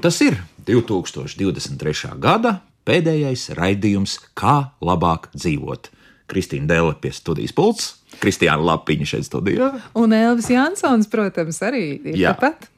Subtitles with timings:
[0.00, 2.14] nu tas ir 2023.
[2.16, 2.54] gada
[2.88, 5.90] pēdējais raidījums, kā labāk dzīvot.
[6.30, 7.90] Kristīna Dēle pie studijas pults,
[8.22, 9.68] Kristiāna Lapiņa šeit studijā.
[10.00, 12.32] Un Elvis Jansons, protams, arī ir Jā.
[12.32, 12.70] tāpat.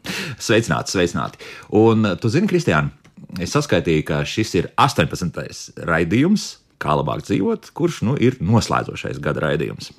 [0.43, 1.38] Sveicināti, sveicināti.
[1.79, 2.91] Un uh, tu zini, Kristiāna,
[3.38, 5.79] es saskaitīju, ka šis ir 18.
[5.87, 6.48] raidījums,
[6.82, 9.93] kā labāk dzīvot, kurš nu ir noslēdzošais gada raidījums.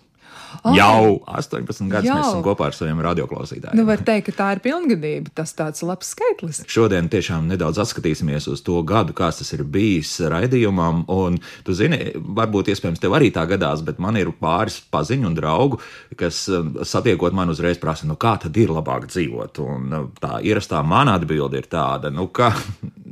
[0.64, 0.76] Ai.
[0.78, 3.78] Jau 18 gadus mēs esam kopā ar saviem radioklausītājiem.
[3.80, 5.34] Nu, var teikt, ka tā ir pilngadība.
[5.38, 6.62] Tas tāds labs skaitlis.
[6.72, 11.04] Šodien tiešām nedaudz atskatīsimies uz to gadu, kāds tas ir bijis raidījumam.
[11.14, 15.38] Un, tu zini, varbūt iespējams tev arī tā gadās, bet man ir pāris paziņu un
[15.38, 15.82] draugu,
[16.20, 19.64] kas um, satiekot man uzreiz prasa, nu kā tad ir labāk dzīvot.
[19.66, 22.54] Un uh, tā ierastā mana atbilde ir tāda, nu ka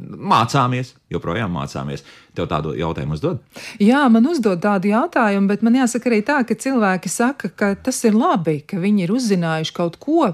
[0.01, 2.05] mācāmies, joprojām mācāmies.
[2.37, 3.41] Tev tādu jautājumu uzdod?
[3.81, 7.99] Jā, man uzdod tādu jautājumu, bet man jāsaka arī tā, ka cilvēki saka, ka tas
[8.07, 10.31] ir labi, ka viņi ir uzzinājuši kaut ko.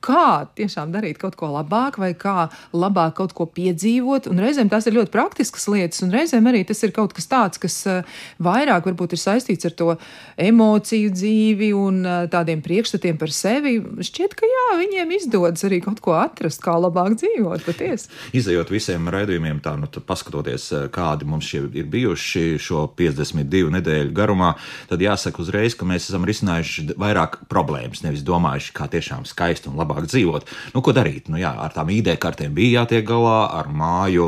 [0.00, 4.30] Kā tiešām darīt kaut ko labāk, vai kā labāk kaut ko piedzīvot.
[4.30, 7.60] Un reizēm tās ir ļoti praktiskas lietas, un reizēm arī tas ir kaut kas tāds,
[7.60, 8.06] kas eh,
[8.40, 9.90] vairāk varbūt ir saistīts ar to
[10.40, 13.74] emociju dzīvi un eh, tādiem priekšstatiem par sevi.
[14.08, 18.08] Šķiet, ka jā, viņiem izdodas arī kaut ko atrast, kā labāk dzīvot patiesi.
[18.40, 24.16] Izejot visiem raidījumiem, tā, nu, paskatoties, eh, kādi mums šie ir bijuši šo 52 nedēļu
[24.16, 24.54] garumā,
[24.88, 29.76] tad jāsaka uzreiz, ka mēs esam risinājuši vairāk problēmas, nevis domājuši, kā tiešām skaisti un
[29.90, 30.48] labāk dzīvot.
[30.74, 31.28] Nu, ko darīt?
[31.30, 34.26] Nu, jā, ar tām ID kartēm bija jātiek galā, ar māju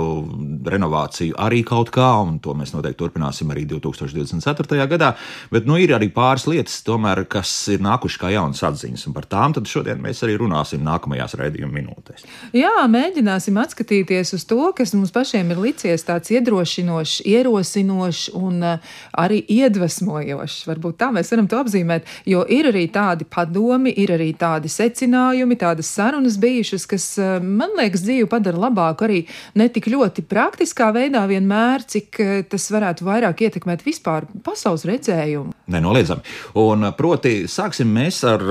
[0.68, 4.86] renovāciju arī kaut kā, un to mēs noteikti turpināsim arī 2024.
[4.90, 5.12] gadā.
[5.52, 9.28] Bet nu, ir arī pāris lietas, tomēr, kas ir nākušas kā jaunas atziņas, un par
[9.30, 12.24] tām šodien mēs arī runāsim nākamajās raidījuma minūtēs.
[12.56, 18.94] Jā, mēģināsim atskatīties uz to, kas mums pašiem ir licies tāds iedrošinošs, ierosinošs un uh,
[19.18, 20.62] arī iedvesmojošs.
[20.70, 25.51] Varbūt tā mēs varam to apzīmēt, jo ir arī tādi padomi, ir arī tādi secinājumi,
[25.60, 29.20] tādas sarunas bijušas, kas, uh, man liekas, dzīvi padara labāku arī
[29.58, 35.54] ne tik ļoti praktiskā veidā vienmēr, cik uh, tas varētu vairāk ietekmēt vispār pasaules redzējumu.
[35.72, 36.24] Nenoliedzami.
[36.62, 38.42] Un, proti, sāksim mēs ar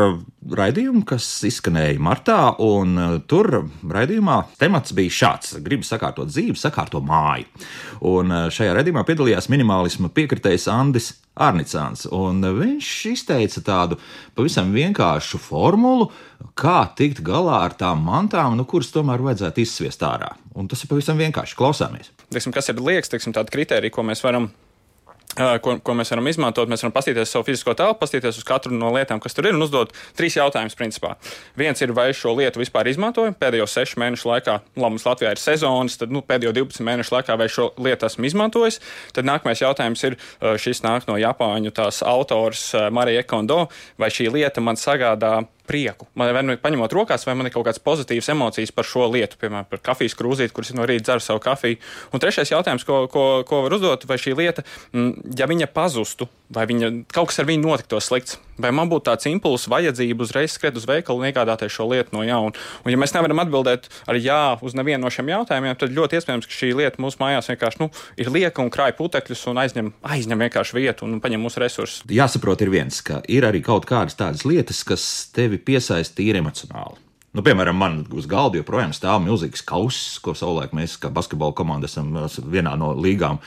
[0.41, 7.01] raidījumu, kas izskanēja martā, un uh, tur raidījumā temats bija šāds: gribu sakārtot dzīvi, sakārto
[7.05, 7.49] māju.
[8.09, 13.99] Un uh, šajā raidījumā piedalījās minimālisma piekritējs Andris Arnicāns, un uh, viņš izteica tādu
[14.37, 16.09] pavisam vienkāršu formulu,
[16.57, 20.33] kā tikt galā ar tām mantām, nu, kuras tomēr vajadzētu izsviest ārā.
[20.57, 21.55] Un tas ir pavisam vienkārši.
[21.59, 22.11] Klausāmies!
[22.31, 24.51] teiksim, kas ir liekas, teiksim, tādi kriteriji, ko mēs varam.
[25.31, 26.67] Ko, ko mēs varam izmantot?
[26.67, 29.63] Mēs varam paskatīties savu fizisko telpu, paskatīties uz katru no lietām, kas tur ir, un
[29.63, 30.75] uzdot trīs jautājumus.
[30.75, 31.13] Principā.
[31.59, 34.57] Viens ir, vai šo lietu vispār izmantoju pēdējo sešu mēnešu laikā.
[34.75, 38.27] Labi, mums Latvijā ir sezonas, tad nu, pēdējo 12 mēnešu laikā vai šo lietu esmu
[38.27, 38.81] izmantojis.
[39.15, 40.17] Tad nākamais jautājums ir,
[40.63, 43.65] šis nāk no Japāņu tās autors Marija Ekondo,
[44.01, 46.09] vai šī lieta man sagādā prieku.
[46.19, 49.39] Man vai nu paņemot rokās, vai man ir kaut kādas pozitīvas emocijas par šo lietu,
[49.39, 51.79] piemēram, par kafijas krūzīti, kuras no rīta dzeru savu kafiju.
[52.11, 56.27] Un trešais jautājums, ko, ko, ko var uzdot, vai šī lieta, mm, ja viņa pazustu,
[56.51, 60.55] vai viņa, kaut kas ar viņu notiktos slikts, vai man būtu tāds impulss, vajadzība uzreiz
[60.55, 62.55] skriet uz veikalu un iegādāties šo lietu no jauna.
[62.85, 66.49] Un, ja mēs nevaram atbildēt ar jā uz nevienu no šiem jautājumiem, tad ļoti iespējams,
[66.49, 67.91] ka šī lieta mūsu mājās vienkārši nu,
[68.21, 72.03] ir lieka un krāj putekļus un aizņem, aizņem vienkārši vietu un paņem mūsu resursus.
[72.11, 77.10] jāsaprot, ir viens, ka ir arī kaut kādas tādas lietas, kas tevi piesaista tīri emocionāli.
[77.31, 81.87] Nu, piemēram, man uz galda joprojām stāv milzīgs kauss, ko savulaik mēs, kā basketbola komanda,
[81.87, 82.11] esam
[82.51, 83.39] vienā no līgām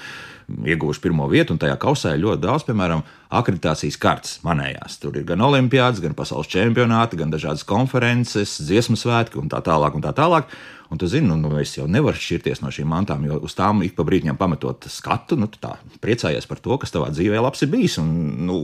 [0.49, 1.57] ieguvuši pirmo vietu.
[1.61, 4.97] Tajā kausā ir ļoti daudz, piemēram, akreditācijas kartes manējās.
[5.03, 10.01] Tur ir gan olimpiāds, gan pasaules čempionāti, gan dažādas konferences, dziesmu svētki un tā tālāk.
[10.01, 10.49] Un tā tālāk.
[10.89, 13.85] Un tu zini, nu, nu, es jau nevaru šķirties no šīm mantām, jo uz tām
[13.85, 15.75] ik pa brīdim pametot skatu, nu, tā
[16.05, 18.01] priecājies par to, kas tavā dzīvē labs ir bijis.
[18.01, 18.11] Un,
[18.49, 18.59] nu,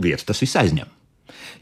[0.00, 1.01] vietu tas viss aizņem.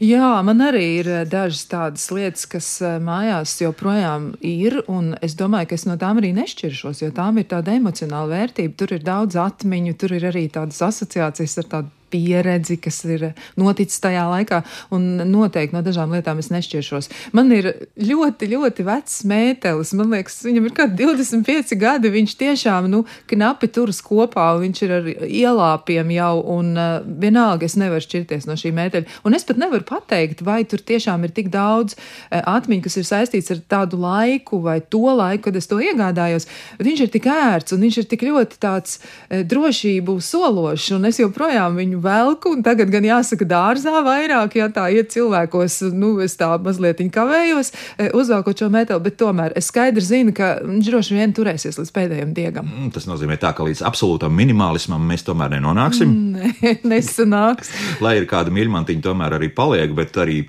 [0.01, 5.37] Jā, man arī ir eh, dažas tādas lietas, kas eh, mājās joprojām ir, un es
[5.39, 8.75] domāju, ka es no tām arī nešķiršos, jo tām ir tāda emocionāla vērtība.
[8.81, 14.01] Tur ir daudz atmiņu, tur ir arī tādas asociācijas ar tādu pieredzi, kas ir noticis
[14.03, 14.61] tajā laikā,
[14.95, 17.09] un noteikti no dažām lietām es nešķiršos.
[17.37, 19.93] Man ir ļoti, ļoti vecs mētelis.
[19.97, 22.11] Man liekas, viņam ir kaut kādi 25 gadi.
[22.11, 26.89] Viņš tiešām nu, knapi turas kopā, un viņš ir ar ielāpiem jau, un uh,
[27.21, 29.21] vienalga es nevaru šķirties no šī mēteļa.
[29.27, 33.07] Un es pat nevaru pateikt, vai tur tiešām ir tik daudz uh, atmiņu, kas ir
[33.07, 36.47] saistīts ar tādu laiku vai to laiku, kad es to iegādājos.
[36.81, 41.21] Viņš ir tik ērts, un viņš ir tik ļoti tāds uh, drošību sološs, un es
[41.21, 46.37] joprojām viņu velku, un tagad gan jāsaka dārzā vairāk, ja tā iet cilvēkos, nu, es
[46.39, 51.17] tā mazliet kavējos, e, uzvelkot šo metālu, bet tomēr es skaidri zinu, ka viņš droši
[51.17, 52.69] vien turēsies līdz pēdējiem diegam.
[52.69, 56.15] Mm, Tas nozīmē, tā, ka līdz absolūtam minimalismam mēs tomēr nenonāksim.
[56.37, 57.71] Nē, nesanāks.
[58.03, 60.43] Lai ir kāda mīļmantiņa, tomēr arī paliek, bet arī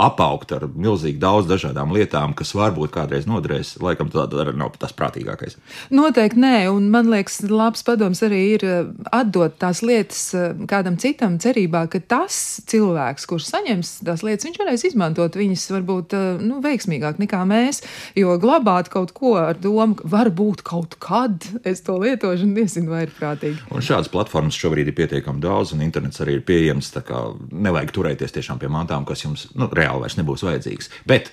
[0.00, 4.94] apaugt ar milzīgi daudz dažādām lietām, kas varbūt kādreiz noderēs, laikam tā arī nav tas
[4.96, 5.58] prātīgākais.
[5.94, 10.98] Noteikti nē, un man liekas, labs padoms arī ir eh, atdot tās lietas eh, kādam
[11.00, 16.28] citam, cerībā, ka tas cilvēks, kurš saņems tās lietas, viņš varēs izmantot viņas varbūt eh,
[16.44, 17.82] nu, veiksmīgāk nekā mēs,
[18.18, 23.04] jo glabāt kaut ko ar domu, varbūt kaut kad es to lietošu un nezinu, vai
[23.06, 23.60] ir prātīgi.
[23.74, 26.92] Un šādas platformas šobrīd ir pietiekami daudz, un internets arī ir pieejams.
[26.94, 27.20] Tā kā
[27.50, 30.90] nevajag turēties tiešām pie mantām, kas jums nu, reāli vairs nebūs vajadzīgas.
[31.10, 31.32] Bet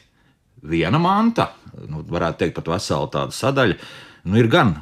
[0.65, 1.51] viena manta,
[1.85, 3.77] nu, varētu teikt, pat vesela tāda sadaļa,
[4.25, 4.77] nu, ir gan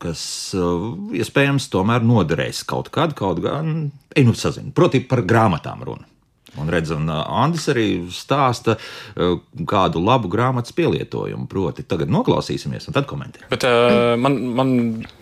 [0.00, 0.22] kas
[0.56, 6.09] uh, iespējams tomēr noderēs kaut kad, kaut gan, ej, nu, sazinu, proti par grāmatām runu.
[6.58, 9.36] Un redz, un uh, Andris arī stāsta uh,
[9.70, 11.46] kādu labu grāmatas pielietojumu.
[11.50, 13.46] Proti, tagad noklausīsimies, un tad komentēsim.
[13.52, 14.72] Bet uh, man, man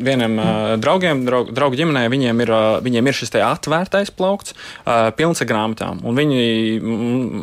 [0.01, 5.11] vienam uh, draugiem, draug, draugu ģimenē, viņiem ir, uh, viņiem ir šis atvērtais plaukts, uh,
[5.19, 6.01] pilns ar grāmatām.
[6.09, 6.81] Un viņi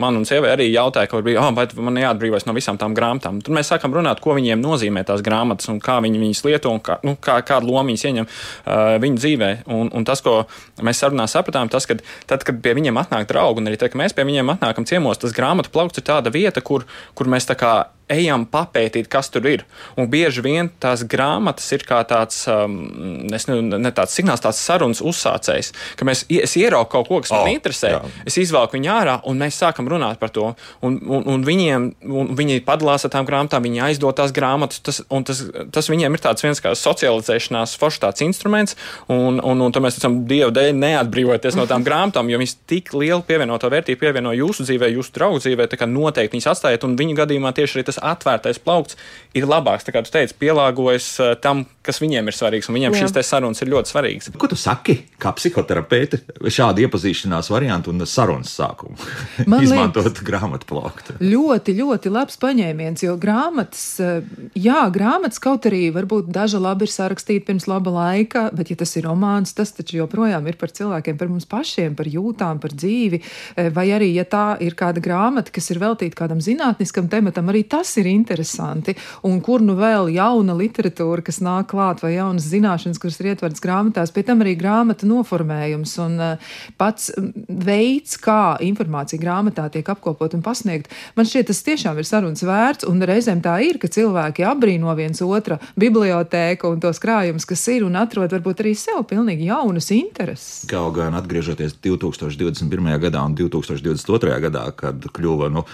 [0.02, 3.42] man un sievai arī jautāja, ka oh, vai man jāatbrīvojas no visām tām grāmatām.
[3.46, 6.82] Tad mēs sākam runāt, ko viņiem nozīmē tās grāmatas un kā viņi viņas lieto un
[6.84, 9.52] kā, nu, kā, kādu lomu viņas ieņem uh, viņu dzīvē.
[9.76, 10.42] Un, un tas, ko
[10.86, 12.00] mēs sarunā sapratām, tas, ka
[12.30, 15.20] tad, kad pie viņiem atnāk draugi un arī tad, kad mēs pie viņiem atnākam ciemos,
[15.22, 16.88] tas grāmatu plaukts ir tāda vieta, kur,
[17.18, 17.74] kur mēs tā kā
[18.12, 19.64] ejam papētīt, kas tur ir.
[19.98, 22.78] Un bieži vien tās grāmatas ir kā tāds, um,
[23.26, 23.40] ne,
[23.82, 27.56] ne tāds signāls, tāds sarunas uzsācējs, ka mēs, es ieraugu kaut ko, kas oh, man
[27.56, 28.02] interesē, jā.
[28.28, 30.52] es izvelku viņu ārā un mēs sākam runāt par to.
[30.86, 35.02] Un, un, un viņiem, un viņi padalās ar tām grāmatām, viņi aizdod tās grāmatas, tas,
[35.10, 35.42] un tas,
[35.74, 38.78] tas viņiem ir tāds viens kā socializēšanās foršs tāds instruments,
[39.10, 42.94] un, un, un tad mēs esam Dievu dēļ neatbrīvoties no tām grāmatām, jo viņas tik
[42.98, 46.96] lielu pievienoto vērtību pievieno jūsu dzīvē, jūsu draugu dzīvē, tā kā noteikti viņas atstājiet, un
[47.00, 48.98] viņu gadījumā tieši arī tas tas atvērtais plaukts
[49.36, 49.88] ir labāks.
[49.92, 53.04] Kā tu teici, pielāgojas uh, tam, kas viņiem ir svarīgs, un viņiem Jā.
[53.04, 54.30] šīs sarunas ir ļoti svarīgas.
[54.40, 58.96] Ko tu saki, kā psihoterapeite, šādu iepazīšanās variantu un sarunas sākumu?
[59.66, 61.18] Izmantot liekas, grāmatu plauktu.
[61.24, 64.24] Ļoti, ļoti labs paņēmiens, jo grāmatas, uh,
[64.56, 68.96] jā, grāmatas kaut arī varbūt daža labi ir sarakstīta pirms laba laika, bet ja tas
[68.96, 73.20] ir romāns, tas taču joprojām ir par cilvēkiem, par mums pašiem, par jūtām, par dzīvi,
[73.22, 77.66] uh, vai arī, ja tā ir kāda grāmata, kas ir veltīta kādam zinātniskam tematam, arī
[77.68, 78.96] tas ir interesanti.
[79.28, 83.64] Un kur nu vēl jauna literatūra, kas nāk klāt, vai jaunas zināšanas, kuras ir ietvertas
[83.64, 87.12] grāmatās, pie tam arī grāmata noformējums un uh, pats
[87.48, 90.92] veids, kā informācija grāmatā tiek apkopot un pasniegt.
[91.18, 95.22] Man šķiet, tas tiešām ir sarunas vērts, un reizēm tā ir, ka cilvēki apbrīno viens
[95.26, 100.66] otra bibliotēku un tos krājumus, kas ir, un atrod varbūt arī sev pilnīgi jaunas intereses.
[100.70, 102.92] Kaut gan atgriežoties 2021.
[103.08, 104.40] gadā un 2022.
[104.48, 105.66] gadā, kad kļuva nu,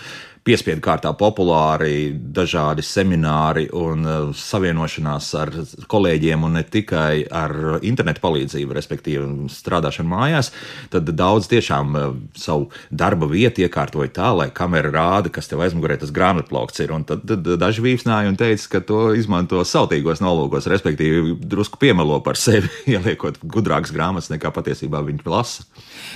[0.48, 5.52] piespiedu kārtā populāri dažādi semināri un uh, savienošanās ar
[5.92, 7.54] kolēģiem un ne tikai ar
[7.86, 10.52] internetu palīdzību, respektīvi strādāšanu mājās,
[10.94, 16.00] tad daudz tiešām uh, savu darba vietu iekārtoja tā, lai kamera rāda, kas tev aizmugurē
[16.02, 16.96] tas grāmatplaukts ir.
[16.96, 22.18] Un tad, tad daži vīpsnāja un teica, ka to izmanto sautīgos nolūkos, respektīvi drusku piemelo
[22.26, 25.70] par sevi, ieliekot gudrākas grāmatas nekā patiesībā viņi lasa.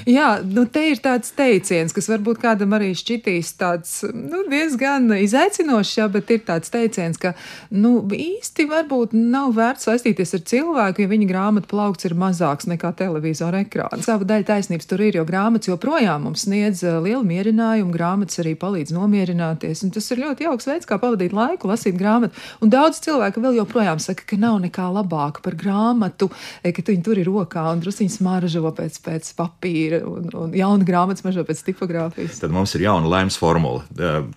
[0.09, 5.93] Jā, nu te ir tāds teiciens, kas varbūt kādam arī šķitīs tāds nu, diezgan izaicinošs,
[5.99, 7.33] jā, bet ir tāds teiciens, ka
[7.75, 12.93] nu, īsti varbūt nav vērts saistīties ar cilvēku, ja viņa grāmatu plaukts ir mazāks nekā
[12.99, 14.05] televizora ekrāns.
[14.07, 18.55] Sava daļa taisnības tur ir, jo grāmatas joprojām mums sniedz eh, lielu mierinājumu, grāmatas arī
[18.59, 22.37] palīdz nomierināties, un tas ir ļoti jauks veids, kā pavadīt laiku, lasīt grāmatu.
[22.63, 26.29] Un daudz cilvēku vēl joprojām saka, ka nav nekā labāka par grāmatu,
[26.63, 30.87] eh, ka viņi tur ir rokā un drusciņi smaržo pēc, pēc papīra un, un jauna
[30.87, 32.41] grāmatas mažo pēc tipogrāfijas.
[32.43, 33.83] Tad mums ir jauna laimes formula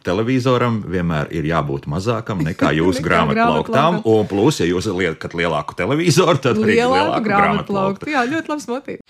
[0.06, 4.00] televizoram vienmēr ir jābūt mazākam nekā jūsu grāmatplauktām.
[4.08, 8.10] Un plus, ja jūs liekat lielāku televizoru, tad arī lielāku grāmatplauktu.
[8.14, 9.02] Jā, ļoti labs motīvs.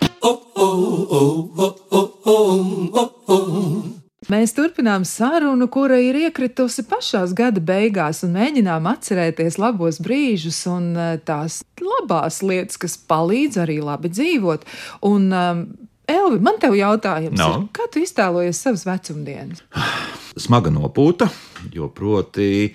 [4.28, 10.90] Mēs turpinām sarunu, kura ir iekritusi pašās gada beigās, un mēģinām atcerēties labos brīžus un
[10.92, 14.66] eh, tās labās lietas, kas palīdz arī labi dzīvot.
[15.08, 15.62] Un, um,
[16.08, 17.48] Elvi, man te jautājums, no.
[17.52, 19.64] ir, kā tu iztēlojies savas vecumdienas?
[20.44, 21.28] Smaga nopūta,
[21.74, 22.70] jo proti,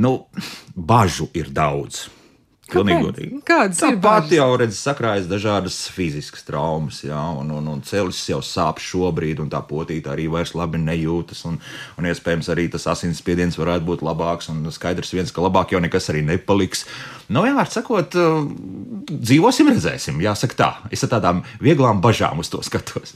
[0.00, 0.14] nu,
[0.76, 2.06] bažu ir daudz.
[2.66, 8.22] Pilnīgi Kādas ir Tāpat jau redzes, sakrājas dažādas fiziskas traumas, jā, un, un, un ceļš
[8.32, 11.60] jau sāp šobrīd, un tā potīta arī vairs labi nejūtas, un,
[11.98, 16.10] un iespējams arī tas asinsspiediens varētu būt labāks, un skaidrs viens, ka labāk jau nekas
[16.10, 16.86] arī nepaliks.
[17.30, 18.18] Nu, vienmēr sakot,
[19.12, 20.72] dzīvosim, redzēsim, jāsaka tā.
[20.90, 23.14] Es ar tādām vieglām bažām uz to skatos.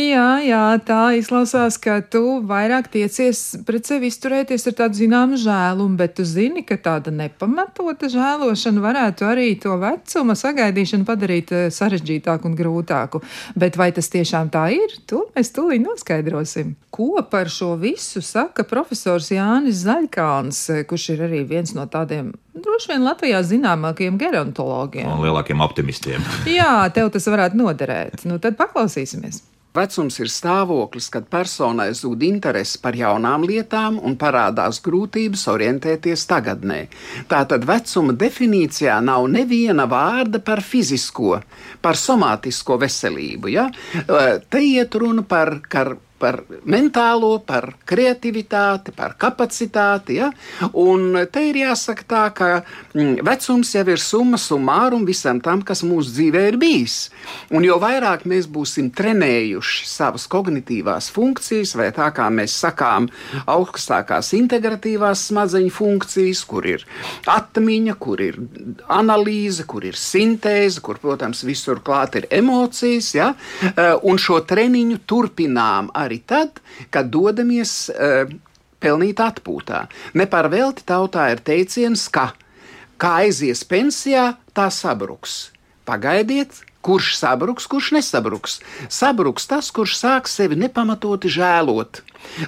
[0.00, 5.98] Jā, jā, tā izklausās, ka tu vairāk tiecies pret sevi izturēties ar tādu zināmu žēlumu,
[6.00, 12.48] bet tu zini, ka tāda nepamatota žēlošana varētu arī to vecuma sagaidīšanu padarīt eh, sarežģītāku
[12.50, 13.22] un grūtāku.
[13.58, 14.96] Bet vai tas tiešām tā ir?
[15.10, 16.76] To mēs tūlīt noskaidrosim.
[16.92, 22.92] Ko par šo visu saka profesors Jānis Zaļkāns, kurš ir arī viens no tādiem droši
[22.92, 25.08] vien Latvijā zināmākajiem gerontologiem.
[25.08, 26.24] Un lielākiem optimistiem.
[26.48, 28.26] Jā, tev tas varētu noderēt.
[28.28, 29.42] Nu, tad paklausīsimies.
[29.72, 36.80] Vecums ir stāvoklis, kad personai zūd interese par jaunām lietām un parādās grūtības orientēties tagadnē.
[37.30, 41.38] Tātad vecuma definīcijā nav neviena vārda par fizisko,
[41.80, 43.52] par somātisko veselību.
[43.54, 43.70] Ja?
[44.52, 50.20] Te iet runa par, par par mentālo, par kreativitāti, par kapacitāti.
[50.20, 50.30] Ja?
[50.78, 52.50] Un te ir jāsaka tā, ka
[52.94, 56.98] mm, vecums jau ir summa summārum visam tam, kas mūsu dzīvē ir bijis.
[57.52, 63.08] Un jo vairāk mēs būsim trenējuši savas kognitīvās funkcijas, vai tā kā mēs sakām,
[63.50, 66.86] augstākās integratīvās smadzeņu funkcijas, kur ir
[67.30, 68.38] atmiņa, kur ir
[68.92, 73.32] analīze, kur ir sintēze, kur, protams, visur klāt ir emocijas, ja?
[73.72, 76.60] Eh, un šo treniņu turpinām arī arī tad,
[76.92, 78.28] kad dodamies uh,
[78.82, 79.86] pelnīt atpūtā.
[80.14, 82.32] Ne par velti tautā ir teiciens, ka
[83.00, 85.50] kā aizies pensijā, tā sabruks.
[85.88, 88.60] Pagaidiet, kurš sabruks, kurš nesabruks.
[88.90, 92.02] Sabruks tas, kurš sāk sevi nepamatoti žēlot.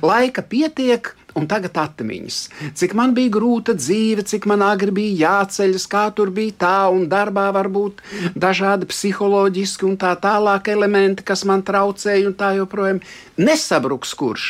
[0.04, 2.38] Laika pietiek, un tagad atmiņas.
[2.79, 7.09] Cik man bija grūta dzīve, cik man agri bija jāceļas, kā tur bija tā, un
[7.11, 8.03] darbā var būt
[8.38, 13.03] dažādi psiholoģiski un tā tālāk elementi, kas man traucēja, un tā joprojām.
[13.35, 14.49] Nesabruks kurš,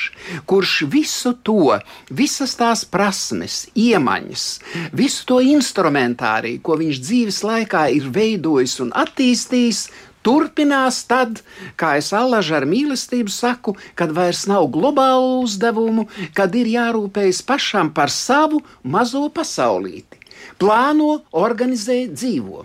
[0.50, 1.78] kurš visu to,
[2.12, 4.48] visas tās prasmes, iemaņas,
[4.92, 9.86] visu to instrumentāriju, ko viņš dzīves laikā ir veidojis un attīstījis,
[10.24, 11.42] turpinās tad,
[11.80, 17.92] kā es allažu ar mīlestību saku, kad vairs nav globālu uzdevumu, kad ir jārūpējas pašam
[17.94, 20.22] par savu mazo pasaulīti.
[20.60, 22.64] Plāno, organizē, dzīvo.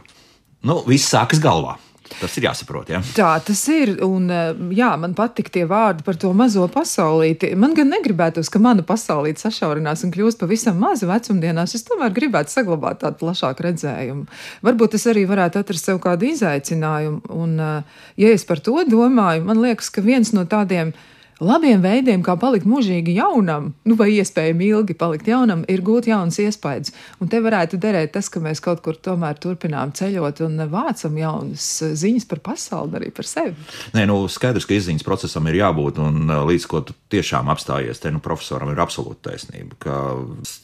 [0.68, 1.78] Nu, viss sākas galvā.
[2.18, 2.90] Tas ir jāsaprot.
[2.90, 3.02] Ja?
[3.16, 3.94] Tā tas ir.
[4.06, 7.52] Un, eh, jā, man patīk tie vārdi par to mazo pasaulīti.
[7.60, 11.76] Man gan negribētos, ka mana pasaulīte sašaurinās un kļūst pavisam maza vecumdienās.
[11.78, 14.26] Es tomēr gribētu saglabāt tādu plašāku redzējumu.
[14.66, 17.22] Varbūt es arī varētu atrast sev kādu izaicinājumu.
[17.30, 20.94] Un, eh, ja es par to domāju, man liekas, ka viens no tādiem
[21.44, 26.40] labiem veidiem, kā palikt mūžīgi jaunam, nu, vai iespējami ilgi palikt jaunam, ir gūt jaunas
[26.42, 26.94] iespējas.
[27.24, 31.68] Un te varētu derēt tas, ka mēs kaut kur tomēr turpinām ceļot un vācam jaunas
[32.04, 33.56] ziņas par pasauli, arī par sevi.
[33.96, 38.12] Nē, nu, skaidrs, ka izziņas procesam ir jābūt, un līdz ko tu tiešām apstājies, te
[38.14, 39.96] nu, profesoram ir absolūta taisnība, ka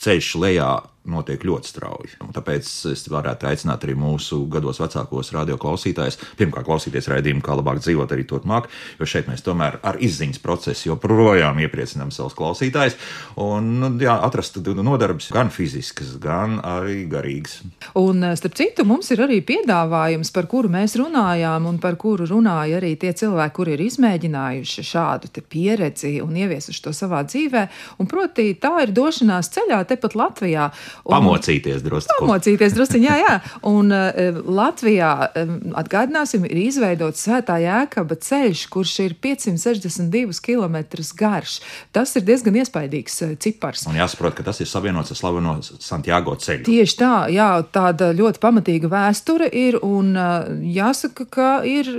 [0.06, 0.74] ceļš lejā
[1.10, 2.14] notiek ļoti strauji.
[2.26, 7.82] Un tāpēc es varētu aicināt arī mūsu gados vecākos radioklausītājus, pirmkārt, klausīties raidījumu, kā labāk
[7.84, 8.70] dzīvot arī turpmāk,
[9.00, 12.98] jo šeit mēs tomēr ar izziņas procesu joprojām iepriecinām savus klausītājus
[13.42, 17.62] un nu, jā, atrast nodarbes gan fiziskas, gan arī garīgas.
[17.96, 22.28] Un, eh, starp citu, mums ir arī piedāvājums, par kuru mēs runājām, un par kuru
[22.28, 27.68] runāja arī tie cilvēki, kuri ir izmēģinājuši šādu pieredzi un ieviesuši to savā dzīvē.
[28.00, 30.72] Un, proti, tā ir došanās ceļā tepat Latvijā.
[31.04, 32.16] Un, pamocīties drusku.
[32.22, 33.36] Pamocīties drusku, jā, jā.
[33.68, 35.12] Un uh, Latvijā,
[35.42, 40.80] um, atgādināsim, ir izveidots svētā jēkaba ceļš, kurš ir 562 km
[41.18, 41.60] garš.
[41.96, 43.86] Tas ir diezgan iespaidīgs uh, cipars.
[43.90, 46.66] Un jāsaprot, ka tas ir savienots ar slaveno Santiago ceļu.
[46.68, 51.90] Tieši tā, jā, tāda ļoti pamatīga vēsture ir, un uh, jāsaka, ka ir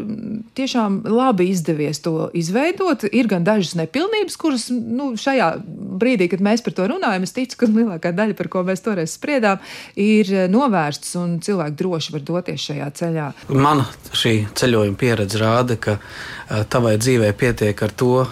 [0.57, 3.07] tiešām labi izdevies to izveidot.
[3.13, 5.53] Ir gan dažas nepilnības, kuras nu, šajā
[6.01, 9.17] brīdī, kad mēs par to runājam, es ticu, ka lielākā daļa, par ko mēs toreiz
[9.19, 9.63] spriedām,
[10.01, 13.29] ir eh, novērstas un cilvēki droši var doties šajā ceļā.
[13.53, 18.27] Mana šī ceļojuma pieredze rāda, ka eh, tavai dzīvē pietiek ar to,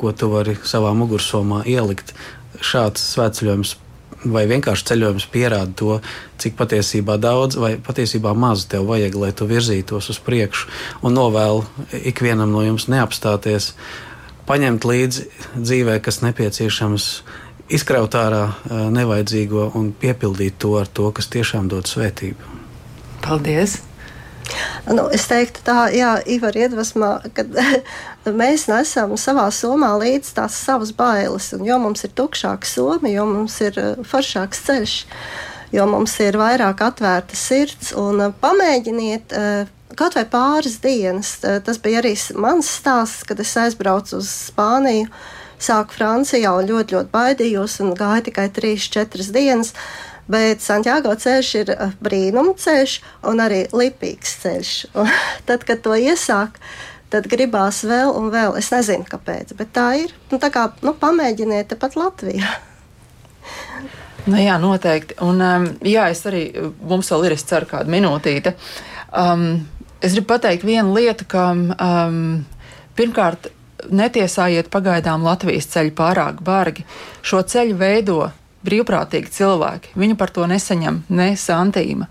[0.00, 2.14] ko tu vari savā mugursomā ielikt.
[2.64, 3.76] Šāds svētceļojums
[4.32, 5.98] vai vienkārši ceļojums pierāda to,
[6.40, 10.70] cik patiesībā daudz vai patiesībā maz tev vajag, lai tu virzītos uz priekšu.
[11.06, 11.64] Un novēlu
[12.08, 13.74] ikvienam no jums neapstāties,
[14.48, 17.10] paņemt līdzi dzīvē, kas nepieciešams,
[17.72, 18.44] izkraut ārā
[18.94, 22.54] nevajadzīgo un piepildīt to ar to, kas tiešām dod svētību.
[23.24, 23.80] Paldies!
[24.86, 27.44] Nu, es teiktu, tā, jā, Ivar, iedvesmā, ka
[28.42, 31.50] mēs nesam savā somā līdzi tās savas bailes.
[31.56, 34.96] Un, jo mums ir tukšāka soma, jo mums ir foršāks ceļš,
[35.74, 37.90] jo mums ir vairāk atvērta sirds.
[37.98, 39.34] Un, pamēģiniet
[39.98, 41.38] kaut vai pāris dienas.
[41.42, 45.10] Tas bija arī mans stāsts, kad es aizbraucu uz Spāniju
[45.62, 49.72] sāku Francijā un ļoti, ļoti baidījos un gāju tikai 3-4 dienas.
[50.26, 51.70] Bet Santiago ceļš ir
[52.02, 52.96] brīnuma ceļš
[53.30, 54.72] un arī lipīgs ceļš.
[55.02, 55.10] Un
[55.46, 56.58] tad, kad to iesāk,
[57.14, 58.56] tad gribās vēl un vēl.
[58.58, 60.14] Es nezinu, kāpēc, bet tā ir.
[60.32, 62.56] Nu, tā kā nu, pamēģiniet tepat Latvijā.
[64.26, 65.14] Nu, jā, noteikti.
[65.22, 66.48] Un, um, jā, es arī,
[66.82, 68.56] mums vēl ir, es ceru, kāda minūtīte.
[69.14, 69.44] Um,
[70.02, 72.16] es gribu pateikt vienu lietu, ka um,
[72.98, 73.46] pirmkārt,
[73.90, 76.86] netiesājiet pagaidām Latvijas ceļu pārāk bargi.
[77.26, 78.20] Šo ceļu veido
[78.66, 79.94] brīvprātīgi cilvēki.
[79.98, 82.08] Viņi par to nesaņem ne santīma.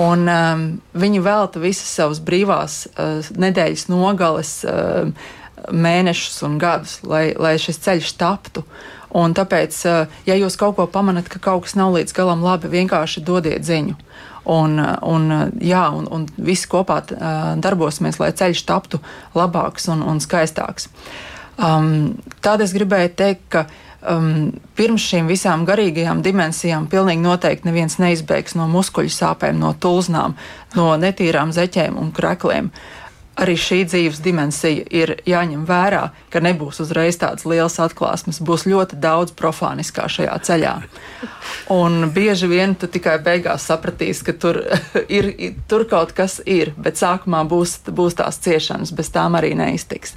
[0.00, 0.64] Un um,
[0.94, 5.10] viņi velta visas savas brīvās uh, nedēļas nogales, uh,
[5.74, 8.64] mēnešus un gadus, lai, lai šis ceļš taptu.
[9.16, 9.74] Un tāpēc,
[10.28, 13.96] ja jūs kaut ko pamanat, ka kaut kas nav līdz galam labi, vienkārši dodiet ziņu.
[14.50, 15.26] Un, un,
[15.62, 17.02] jā, un, un visi kopā
[17.60, 19.02] darbosimies, lai ceļš taptu
[19.36, 20.88] labāks un, un skaistāks.
[21.60, 23.66] Um, Tādēļ es gribēju teikt, ka
[24.14, 24.48] um,
[24.78, 30.38] pirms šīm visām garīgajām dimensijām pilnīgi noteikti neviens neizbēgs no muskuļu sāpēm, no tulznām,
[30.78, 32.70] no netīrām zeķēm un krekliem.
[32.70, 32.99] Uh,
[33.40, 38.98] arī šī dzīves dimensija ir jāņem vērā, ka nebūs uzreiz tādas lielas atklāsmes, būs ļoti
[39.00, 40.74] daudz profāniskā šajā ceļā.
[41.72, 44.60] Un bieži vien tu tikai beigās sapratīsi, ka tur,
[45.18, 45.32] ir,
[45.70, 50.16] tur kaut kas ir, bet sākumā būs, būs tās ciešanas, bez tām arī neiztiks.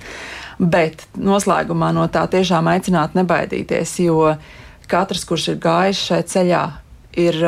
[0.59, 4.35] Bet noslēgumā no tā tiešām aicināt nebaidīties, jo
[4.91, 6.63] katrs, kurš ir gājis šajā ceļā,
[7.19, 7.39] ir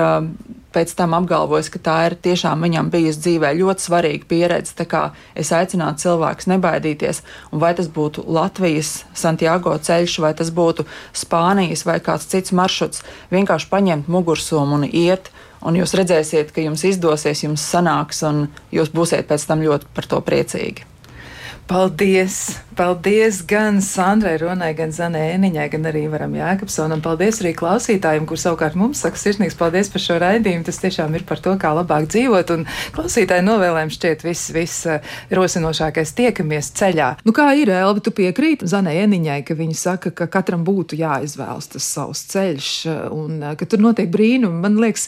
[0.75, 4.75] pēc tam apgalvojis, ka tā ir tiešām viņam bijusi dzīvē ļoti svarīga pieredze.
[4.75, 5.03] Tā kā
[5.37, 11.85] es aicinātu cilvēkus nebaidīties, un vai tas būtu Latvijas Santiago ceļš, vai tas būtu Spānijas
[11.87, 15.31] vai kāds cits maršruts, vienkārši paņemt mugursomu un iet.
[15.65, 18.43] Un jūs redzēsiet, ka jums izdosies, jums sanāks, un
[18.75, 20.85] jūs būsiet pēc tam ļoti par to priecīgi.
[21.65, 22.64] Paldies!
[22.75, 26.99] Paldies gan Sandrai Ronai, gan Zanē Eniņai, gan arī Varam Jākapsonam.
[26.99, 30.65] Paldies arī klausītājiem, kur savukārt mums saka sirsnīgs paldies par šo raidījumu.
[30.67, 32.65] Tas tiešām ir par to, kā labāk dzīvot, un
[32.97, 37.13] klausītāji novēlēm šķiet viss, viss eh, rosinošākais tiekamies ceļā.
[37.23, 41.71] Nu kā ir, Elvi, tu piekrīti Zanē Eniņai, ka viņa saka, ka katram būtu jāizvēlas
[41.77, 44.59] tas savs ceļš, eh, un eh, ka tur notiek brīnumi.
[44.65, 45.07] Man liekas,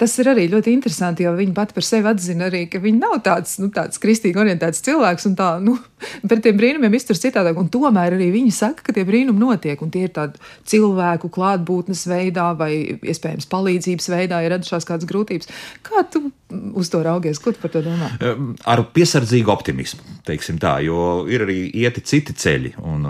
[0.00, 3.20] tas ir arī ļoti interesanti, jo viņa pati par sevi atzina arī, ka viņa nav
[3.28, 5.76] tāds, nu, tāds kristīgi orientēts cilvēks, un tā, nu,
[6.30, 7.58] pret tiem brīnumiem izturas citādāk.
[7.60, 12.06] Un tomēr arī viņi saka, ka tie brīnumi notiek, un tie ir tādi cilvēku klātbūtnes
[12.10, 15.50] veidā vai iespējams palīdzības veidā, ja radušās kādas grūtības.
[15.84, 16.30] Kā tu
[16.78, 17.40] uz to raugies?
[17.42, 18.08] Ko tu par to domā?
[18.68, 23.08] Ar piesardzīgu optimismu, teiksim tā, jo ir arī ieti citi ceļi, un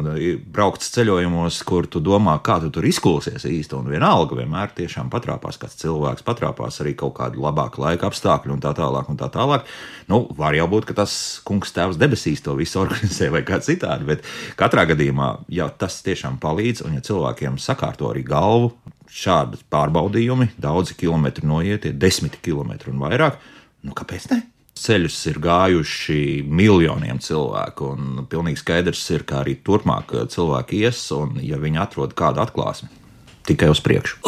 [0.53, 5.61] braukts ceļojumos, kur tu domā, kā tu tur izklausies īsti, un vienalga vienmēr tiešām patrāpās
[5.61, 9.11] kāds cilvēks, patrāpās arī kaut kādu labāku laika apstākļu un tā tālāk.
[9.13, 9.67] Un tā tālāk.
[10.11, 11.15] Nu, var jau būt, ka tas
[11.47, 14.27] kungs tēvs debesīs to visu organizē vai kā citādi, bet
[14.59, 18.73] katrā gadījumā, ja tas tiešām palīdz un ja cilvēkiem sakārto arī galvu,
[19.13, 23.39] šādi pārbaudījumi, daudzi kilometri noietiet, desmit kilometri un vairāk,
[23.87, 24.43] nu kāpēc ne?
[24.83, 31.37] Ceļus ir gājuši miljoniem cilvēku, un pilnīgi skaidrs ir, ka arī turpmāk cilvēki ies, un
[31.45, 32.89] ja viņi atrod kādu atklāsmi,
[33.47, 34.23] tikai uz priekšu.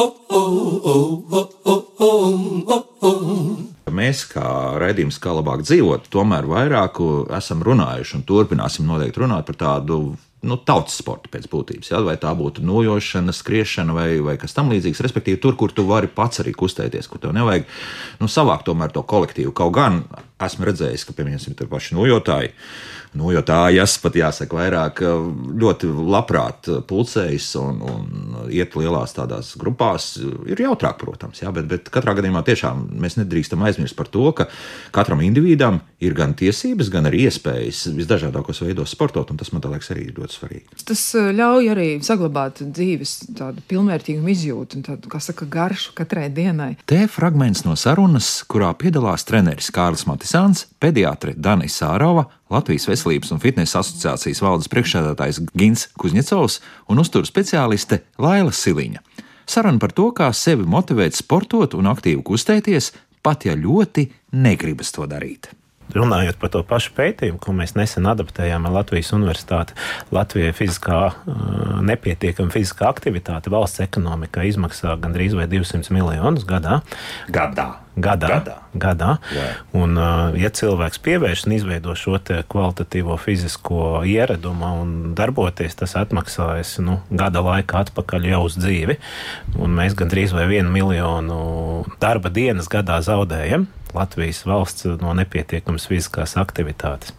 [3.92, 4.44] Mēs, kā
[4.80, 7.00] raidījums, kā labāk dzīvot, tomēr vairāk
[7.36, 9.98] esam runājuši un turpināsim noteikti runāt par tādu
[10.44, 11.90] nu, tautas sporta pēc būtības.
[11.92, 12.00] Ja?
[12.04, 15.02] Vai tā būtu nojošana, skriešana vai, vai kas tamlīdzīgs.
[15.04, 17.68] Respektīvi, tur, kur tu vari pats arī kustēties, kur tev nevajag
[18.22, 19.54] nu, savākt tomēr to kolektīvu.
[19.56, 20.02] Kaut gan
[20.42, 22.54] esmu redzējis, ka, piemēram, ir paši nojotāji
[23.14, 25.02] jo tā jāsaka, pat jāsaka, vairāk
[25.60, 30.14] ļoti labprāt pulcējas un, un iet lielās tādās grupās.
[30.50, 34.48] Ir jautrāk, protams, jā, bet, bet katrā gadījumā tiešām mēs nedrīkstam aizmirst par to, ka
[34.94, 39.92] katram individam ir gan tiesības, gan arī iespējas visdažādākos veidos sportot, un tas man liekas
[39.94, 40.82] arī ļoti svarīgi.
[40.84, 41.04] Tas
[41.38, 46.74] ļauj arī saglabāt dzīves tādu pilnvērtīgu izjūtu un tādu, kā saka, garšu katrai dienai.
[46.90, 53.42] Te fragments no sarunas, kurā piedalās treneris Kārlis Matisāns, pediatre Dana Sārova, Latvijas Veselības un
[53.42, 59.02] Fitnesa asociācijas valdes priekšsēdētājs Gins Kuzņecovs un uzturu speciāliste Laila Siliņa.
[59.44, 65.04] Saruna par to, kā sevi motivēt sportot un aktīvi kustēties, pat ja ļoti negribas to
[65.04, 65.50] darīt.
[65.94, 69.76] Runājot par to pašu pētījumu, ko mēs nesen adaptējām ar Latvijas Universitāti,
[70.14, 71.00] Latvijai fiziskā,
[71.86, 76.82] nepietiekama fiziskā aktivitāte valsts ekonomikā izmaksā gandrīz 200 miljonus gadā.
[77.30, 77.70] Gadā.
[77.94, 78.26] Gadā.
[78.26, 78.54] gadā.
[78.74, 79.10] gadā.
[79.30, 79.44] Jā.
[79.78, 79.94] Un,
[80.34, 82.18] ja cilvēks pievērš un izveido šo
[82.50, 88.98] kvalitatīvo fizisko ieradumu un darboties, tas atmaksājas nu, gada laikā atpakaļ jau uz dzīvi.
[89.62, 91.38] Un mēs gandrīz vai vienu miljonu
[92.02, 93.68] darba dienas gadā zaudējam.
[93.94, 97.14] Latvijas valsts no nepietiekamas fiziskās aktivitātes.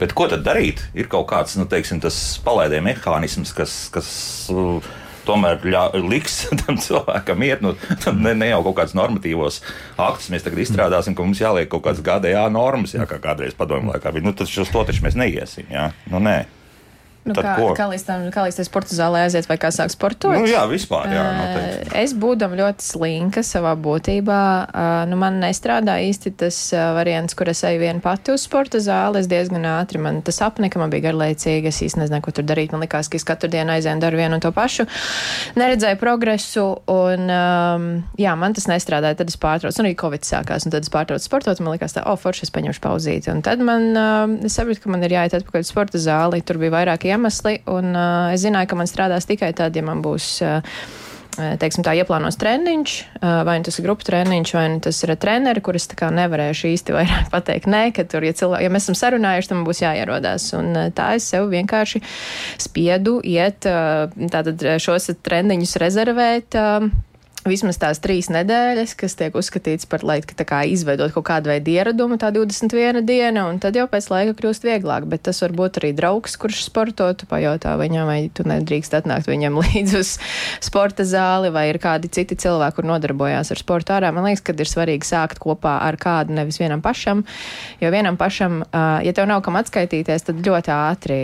[0.00, 0.84] Bet ko tad darīt?
[0.94, 4.08] Ir kaut kāds, nu, teiksim, tas palaidē mehānisms, kas, kas
[5.26, 7.74] tomēr ļa, liks tam cilvēkam iet, nu,
[8.14, 9.62] ne, ne jau kaut kāds normatīvos
[10.00, 13.94] aktus mēs tagad izstrādāsim, ka mums jāliek kaut kādas GDA normas, jā, kā kādreiz padomju
[13.94, 14.28] laikā bija.
[14.28, 15.90] Nu, tad uz to taču mēs neiesim, jā.
[16.12, 16.44] Nu, nē.
[17.26, 19.90] Nu, Tad kā, kā līdz tam, kā līdz tam sporta zālē aiziet, vai kā sāk
[19.90, 20.30] sportot?
[20.30, 21.08] Nu, jā, vispār.
[21.10, 21.94] Jā, noteikti.
[21.98, 24.42] es būdam ļoti slinka savā būtībā.
[25.10, 26.60] Nu, man nestrādā īsti tas
[26.94, 29.24] variants, kur es eju viena pati uz sporta zāli.
[29.24, 31.72] Es diezgan ātri man tas apnika, man bija garlaicīgi.
[31.72, 32.70] Es īsti nezināju, ko tur darīt.
[32.74, 34.86] Man likās, ka es katru dienu aizēju un daru vienu un to pašu.
[35.58, 37.26] Neredzēju progresu, un
[38.22, 39.18] jā, man tas nestrādāja.
[39.18, 41.58] Tad es pārtraucu, un arī Covid sākās, un tad es pārtraucu sportot.
[41.64, 43.34] Man likās, tā, oh, forši, es paņemšu pauzīti.
[43.34, 43.90] Un tad man,
[44.46, 46.44] es sapratu, ka man ir jāiet atpakaļ uz sporta zāli.
[46.46, 50.04] Tur bija vairāk iemesli, un uh, es zināju, ka man strādās tikai tad, ja man
[50.04, 50.30] būs.
[50.44, 50.78] Uh,
[51.36, 52.92] teiksim, tā ieplānos treniņš,
[53.44, 57.28] vai nu tas ir grupu treniņš, vai nu tas ir treneri, kurus nevarēšu īsti vairāk
[57.34, 60.48] pateikt, nē, ka tur, ja, cilvēki, ja mēs esam sarunājuši, tam būs jāierodās.
[60.56, 62.00] Un tā es sev vienkārši
[62.62, 63.68] spiedu iet,
[64.32, 66.56] tātad šos treniņus rezervēt
[67.48, 72.18] vismaz tās trīs nedēļas, kas tiek uzskatīts par, lai kā, izveidot kaut kādu veidu ieradumu,
[72.20, 75.06] tā 21 diena, un tad jau pēc laika kļūst vieglāk.
[75.10, 79.30] Bet tas var būt arī draugs, kurš sporto, tu pajautā viņam, vai tu nedrīkst atnākt
[79.30, 80.16] viņam līdzi uz
[80.64, 84.12] sporta zāli, vai ir kādi citi cilvēki, kur nodarbojās ar sportu ārā.
[84.14, 87.24] Man liekas, ka ir svarīgi sākt kopā ar kādu, nevis vienam pašam,
[87.80, 91.20] jo vienam pašam, ja tev nav kam atskaitīties, tad ļoti ātri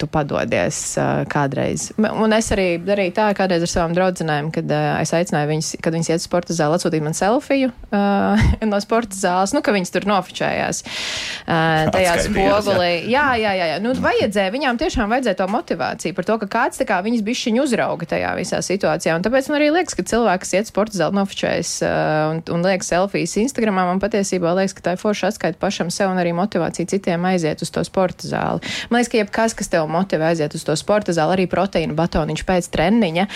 [0.00, 0.82] tu padodies
[1.30, 1.90] kādreiz.
[1.98, 6.12] Un es arī darīju tā kādreiz ar savām draudzenēm, kad es aicināju viņas, kad viņas
[6.12, 10.06] iet uz sporta zāli, atsūtīja man selfiju uh, no sporta zāles, nu, ka viņas tur
[10.10, 12.92] nofočējās uh, tajā spogulī.
[13.10, 13.68] Jā, jā, jā.
[13.74, 13.78] jā.
[13.84, 17.64] Nu, vajadzēja, viņām tiešām vajadzēja to motivāciju par to, ka kāds tā kā viņas bišķiņu
[17.64, 19.16] uzrauga tajā visā situācijā.
[19.18, 21.90] Un tāpēc man arī liekas, ka cilvēks, kas iet sporta zāli, nofočējas uh,
[22.32, 26.12] un, un liek selfijas Instagramā, man patiesībā liekas, ka tā ir forša atskaita pašam sev
[26.12, 28.64] un arī motivācija citiem aiziet uz to sporta zāli.
[28.90, 32.44] Man liekas, ka jebkas, kas tev motivē aiziet uz to sporta zāli, arī proteīna batoniņš
[32.48, 33.26] pēc treniņa,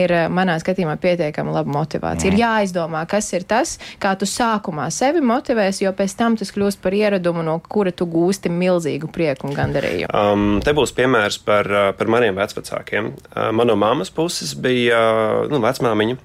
[0.00, 2.30] ir manā skatījumā pietiekami laba motivācija.
[2.30, 2.36] Mm.
[2.36, 6.82] Ir jāizdomā, kas ir tas, kā tu sākumā sevi motivēsi, jo pēc tam tas kļūst
[6.84, 10.12] par ieradumu, no kura tu gūsti milzīgu prieku un gandarījumu.
[10.14, 13.12] Um, te būs piemērs par, uh, par maniem vecvecākiem.
[13.12, 16.18] Uh, man no mammas puses bija uh, nu, vecmāmiņa.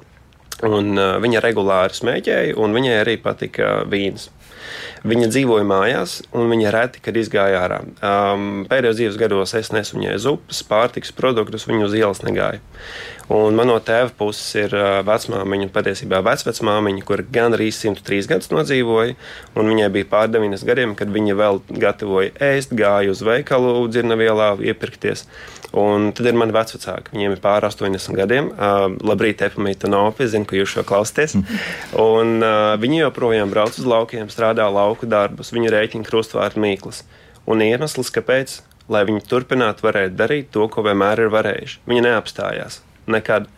[0.64, 4.30] Un, uh, viņa regulāri smēķēja, un viņai arī patika vīns.
[5.04, 7.82] Viņa dzīvoja mājās, un viņa reti, kad izgāja ārā.
[8.00, 12.62] Um, pēdējos dzīves gados es nesu viņai zupas, pārtikas produktus, viņa uz ielas negāja.
[13.32, 14.74] Un man no tēva puses ir
[15.08, 19.16] vecmāmiņa, patiesībā vecvecmāmiņa, kur gan arī 103 gadus nodzīvoja.
[19.56, 25.24] Viņai bija pār 9 gadiem, kad viņa vēl gatavoja ēst, gāja uz veikalu, dzirnavielā iepirkties.
[25.74, 27.16] Un tad ir mani vecāki.
[27.16, 28.52] Viņiem ir pār 80 gadiem.
[28.52, 31.40] Uh, labrīt, Epamīta Nopi, zinu, ka jūs šo klausāties.
[31.98, 37.02] Un, uh, viņi joprojām brauc uz laukiem, strādā lauku darbus, viņi rēķina krustvārdu mīklas.
[37.50, 38.60] Un iemesls, kāpēc,
[38.94, 41.86] lai viņi turpinātu varēt darīt to, ko vienmēr ir varējuši.
[41.90, 43.50] Viņi neapstājās nekad.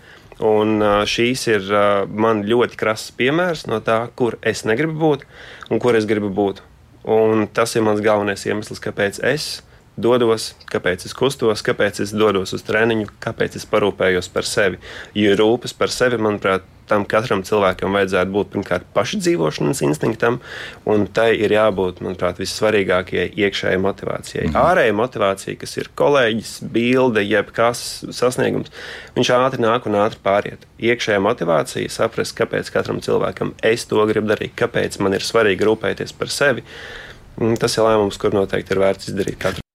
[0.44, 1.70] Un šīs ir
[2.12, 5.24] man ļoti krasas piemērs no tā, kur es negribu būt
[5.72, 6.60] un kur es gribu būt.
[7.06, 9.62] Un tas ir mans galvenais iemesls, kāpēc es
[9.96, 14.82] dodos, kāpēc es kustos, kāpēc es dodos uz treniņu, kāpēc es parūpējos par sevi.
[15.16, 20.40] Jo rūpes par sevi, manuprāt, tam katram cilvēkam vajadzētu būt pirmkārt pašdzīvošanas instinktam,
[20.90, 24.46] un tai ir jābūt, manuprāt, vissvarīgākajai iekšējai motivācijai.
[24.50, 24.60] Mhm.
[24.62, 27.84] Ārējai motivācija, kas ir kolēģis, bilde, jebkas
[28.16, 28.74] sasniegums,
[29.18, 30.68] viņš ātri nāk un ātri pāriet.
[30.82, 36.16] Iekšējā motivācija, saprast, kāpēc katram cilvēkam es to gribu darīt, kāpēc man ir svarīgi rūpēties
[36.18, 36.66] par sevi.
[37.60, 39.66] Tas ir lēmums, kur noteikti ir vērts izdarīt katru.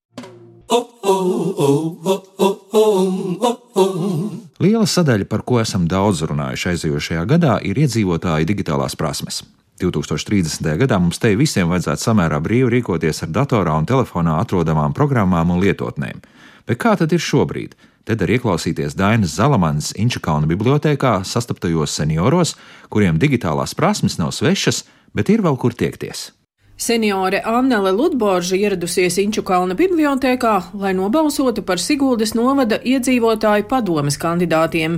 [4.61, 9.39] Liela sadaļa, par ko esam daudz runājuši aizijošajā gadā, ir iedzīvotāju digitālās prasmes.
[9.81, 10.67] 2030.
[10.83, 15.63] gadā mums te visiem vajadzētu samērā brīvi rīkoties ar datorā un telefonā atrodamām programmām un
[15.65, 16.21] lietotnēm.
[16.69, 17.73] Bet kā tad ir šobrīd?
[18.05, 22.53] Te var ieklausīties Dainas Zalamans Inčukalna bibliotekā sastaptajos senioros,
[22.93, 24.85] kuriem digitālās prasmes nav svešas,
[25.17, 26.35] bet ir vēl kur tiekties.
[26.81, 34.97] Seniore Annele Ludborža ieradusies Inčukalna bibliotēkā, lai nobalsotu par Siguldas novada iedzīvotāju padomes kandidātiem.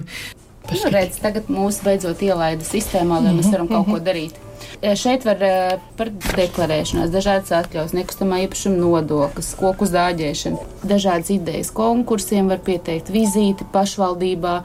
[0.71, 4.38] Nu, redz, tagad mūs beidzot ielaida sistēmā, lai mēs varam kaut ko darīt.
[4.79, 5.53] E, šeit var e,
[5.99, 13.66] par deklarēšanās, dažādas atļaus, nekustamā īpašuma nodoklis, koku zāģēšana, dažādas idejas konkursiem var pieteikt vizīti
[13.75, 14.61] pašvaldībā,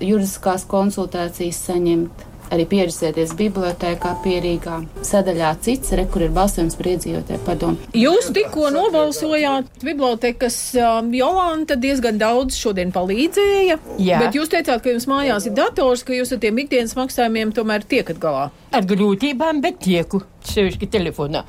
[0.00, 7.42] juridiskās konsultācijas saņemt arī pieredzēties bibliotekā, pierīgā sadaļā cits, re, kur ir balsojums par iedzīvotāju
[7.46, 7.90] padomu.
[7.96, 14.20] Jūs tikko nobalsojāt bibliotekas um, Jolanta diezgan daudz šodien palīdzēja, Jā.
[14.24, 17.86] bet jūs teicāt, ka jums mājās ir dators, ka jūs ar tiem ikdienas maksājumiem tomēr
[17.88, 18.50] tiekat galā.
[18.74, 21.44] Ar grūtībām, bet tieku sevišķi telefonā.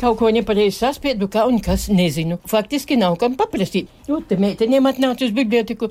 [0.00, 2.38] Kaut ko nepareizi saspiedu, kā un kas nezinu.
[2.48, 3.90] Faktiski nav kam paprasīt.
[4.08, 5.90] Nu, te meitenēm atnācu uz biblioteku,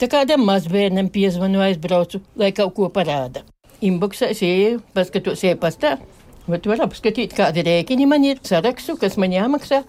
[0.00, 3.44] tā kādam mazbērnam piezvanu aizbraucu, lai kaut ko parāda.
[3.80, 5.96] Inboxā es ieju, paskatos e-pastā.
[6.50, 9.82] Bet var apskatīt, kādi rēķini man ir, sarakstu, kas man jāmaksā.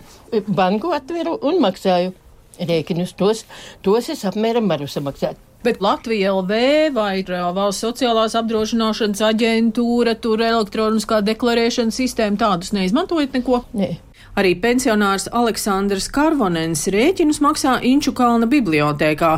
[0.47, 2.13] Banku atveru un maksāju
[2.59, 3.15] rēķinus.
[3.19, 3.45] Tos,
[3.83, 5.39] tos es apmēram varu samaksāt.
[5.61, 6.55] Bet Latvija LV
[6.95, 7.21] vai
[7.53, 13.61] valsts sociālās apdrošināšanas aģentūra, tur elektroniskā deklarēšanas sistēma tādus neizmantojat neko?
[13.77, 13.91] Nē.
[14.39, 19.31] Arī pensionārs Aleksandrs Karvonens rēķinus maksā Inču kalna bibliotēkā.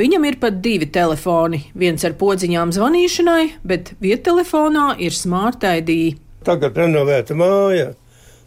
[0.00, 1.66] Viņam ir pat divi telefoni.
[1.76, 6.16] Viens ar podziņām zvanīšanai, bet viettelefonā ir Smart ID.
[6.46, 7.90] Tagad renovēta māja,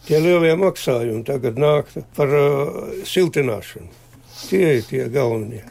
[0.07, 4.01] tie lielie maksājumi tagad nāk par uh, siltināšanu.
[4.47, 5.61] Tie ir tie galvenie.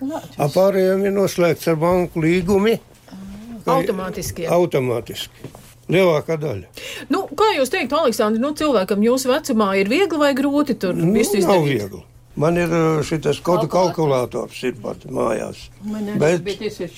[0.40, 2.78] Apārējiem ir noslēgts ar banku līgumi.
[3.66, 4.46] Automātiskie.
[4.50, 5.50] Automātiski.
[5.92, 6.70] Lielākā daļa.
[7.12, 11.12] Nu, kā jūs teiktu, Aleksandrs, nu, cilvēkam jūsu vecumā ir viegli vai grūti tur Nu,
[11.12, 11.68] visu nav izdarīt?
[11.68, 12.02] viegli.
[12.42, 15.66] Man ir uh, šis kodu kalkulators ir pat mājās.
[16.16, 16.48] Bet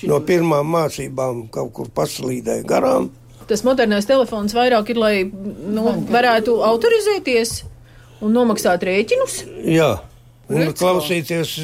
[0.07, 3.09] no pirmām mācībām kaut kur paslīdēju garām.
[3.49, 7.57] Tas modernais telefons vairāk ir, lai nu, varētu autorizēties
[8.23, 9.41] un nomaksāt rēķinus.
[9.75, 9.91] Jā,
[10.47, 11.55] un Redz, klausīties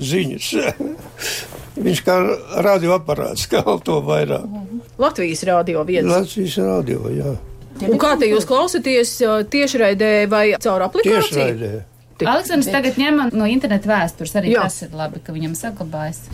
[0.00, 0.52] ziņas.
[1.78, 2.16] Viņš kā
[2.66, 4.48] radioaparāts, kā to vairāk.
[5.00, 6.10] Latvijas rādio viens.
[6.10, 7.36] Latvijas radio, jā.
[7.86, 11.22] Un kā te jūs klausāties ā, tiešraidē vai caur aplikāciju?
[11.30, 11.72] Tiešraidē.
[12.20, 14.66] Aleksandrs tagad ņem no interneta vēstures, arī Jā.
[14.68, 16.26] tas ir labi, ka viņam saglabājas.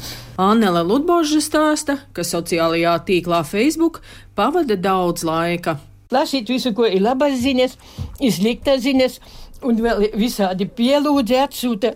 [0.43, 4.01] Annele Ludboža stāsta, ka sociālajā tīklā Facebook
[4.35, 5.77] pavada daudz laika.
[6.15, 7.77] Lasīt visu, ko ir labas ziņas,
[8.23, 9.21] ir sliktas ziņas.
[9.65, 11.95] Un vēl visādi pielūdzi atsūta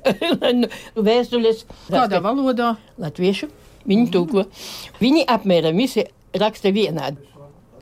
[1.08, 1.66] vēstules.
[1.90, 2.74] Kādā valodā?
[3.00, 3.50] Latviešu.
[3.88, 4.46] Viņi tūko.
[5.00, 6.06] Viņi apmēram visi
[6.40, 7.26] raksta vienādi.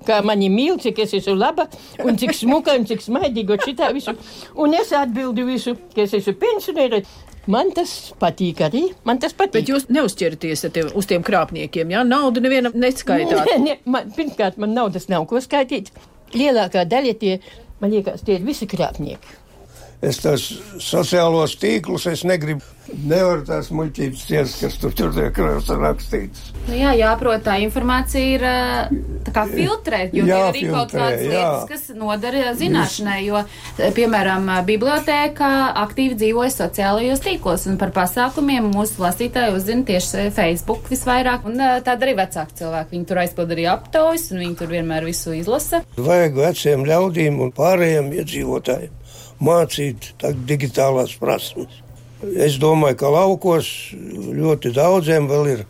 [0.07, 1.67] Kā mani mīl, cik es esmu laba,
[2.05, 4.14] un cik smuka, un cik smaidīga, šitā visu.
[4.57, 7.03] Un es atbildu visu, ka es esmu pensionēra.
[7.49, 8.85] Man tas patīk arī.
[9.09, 9.57] Man tas patīk.
[9.59, 12.05] Bet jūs neuzķeraties tiem, uz tiem krāpniekiem, jā?
[12.07, 13.49] Naudu nevienam neskaitāt.
[13.51, 15.91] Nē, nē, man, pirmkārt, man naudas nav ko skaitīt.
[16.37, 17.38] Lielākā daļa tie,
[17.83, 19.37] man liekas, tie ir visi krāpnieki.
[19.98, 20.44] Es tās
[20.78, 22.62] sociālos tīklus es negribu.
[22.88, 26.46] Nevaru tās muļķības ciest, kas tur tur tiek rakstīts.
[26.68, 28.44] Nu, jā, jāprot, tā informācija ir
[29.26, 31.32] tā kā filtrēt, jo jā, ir arī kaut Jāfiltrē, kādas jā.
[31.34, 33.42] lietas, kas nodara zināšanai, jo,
[33.98, 35.50] piemēram, bibliotēkā
[35.82, 41.98] aktīvi dzīvoja sociālajos tīklos, un par pasākumiem mūsu lasītāji uzzina tieši Facebook visvairāk, un tāda
[42.08, 42.94] arī vecāki cilvēki.
[42.96, 45.82] Viņi tur aizpild arī aptaujas, un viņi tur vienmēr visu izlasa.
[46.00, 48.97] Vajag veciem ļaudīm un pārējiem iedzīvotājiem
[49.44, 51.83] mācīt tā digitālās prasmes.
[52.35, 55.61] Es domāju, ka laukos ļoti daudziem vēl ir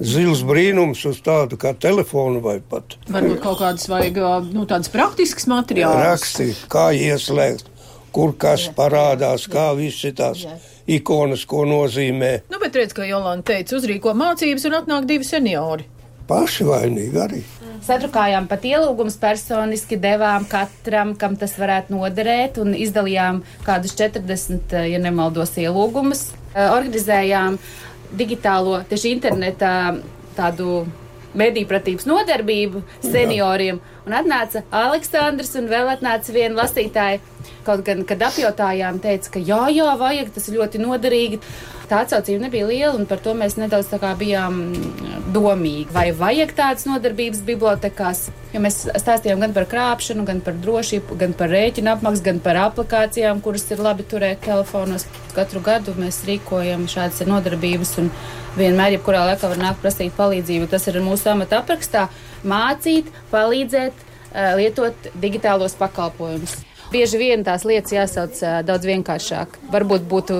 [0.00, 4.20] zils brīnums uz tādu kā telefonu vai pat Varbūt kaut kādas vajag
[4.52, 6.04] nu, tādas praktiskas materiālus.
[6.04, 7.68] rakstīt, kā ieslēgt,
[8.12, 10.46] kur kas parādās, kā visi tās
[10.88, 12.32] ikonas, ko nozīmē.
[12.52, 15.88] Nu, bet redz, ka Jolanta teica, uzrīko mācības un atnāk divi seniori.
[16.26, 17.42] Paši vainīgi arī.
[17.84, 24.92] Sadrukājām pat ielūgumus personiski, devām katram, kam tas varētu noderēt, un izdalījām kādus 40, eh,
[24.92, 26.30] ja nemaldos, ielūgumus.
[26.54, 27.58] Eh, Organizējām
[28.16, 29.74] digitālo, tieši internetā
[30.36, 30.86] tādu
[31.36, 37.20] medīpratības nodarbību senioriem, un atnāca Aleksandrs un vēl atnāca viena lasītāja.
[37.66, 41.40] Kaut gan, kad apjautājām, teica, ka jā, jā, vajag, tas ir ļoti noderīgi.
[41.86, 44.56] Tā atsaucība nebija liela, un par to mēs nedaudz bijām
[45.30, 45.86] domīgi.
[45.94, 48.24] Vai vajag tādas nodarbības bibliotekās?
[48.50, 52.58] Jo mēs stāstījām gan par krāpšanu, gan par drošību, gan par rēķinu apmaksu, gan par
[52.64, 55.06] aplikācijām, kuras ir labi turēt telefonos.
[55.36, 58.10] Katru gadu mēs rīkojam šādas nodarbības, un
[58.58, 60.70] vienmēr, jebkurā laikā, var nākt prasīt palīdzību.
[60.72, 62.08] Tas ir mūsu amata aprakstā-
[62.54, 63.92] mācīt, palīdzēt,
[64.32, 66.64] eh, lietot digitālos pakalpojumus.
[66.92, 69.58] Bieži vien tās lietas jāsauc daudz vienkāršāk.
[69.72, 70.36] Varbūt būtu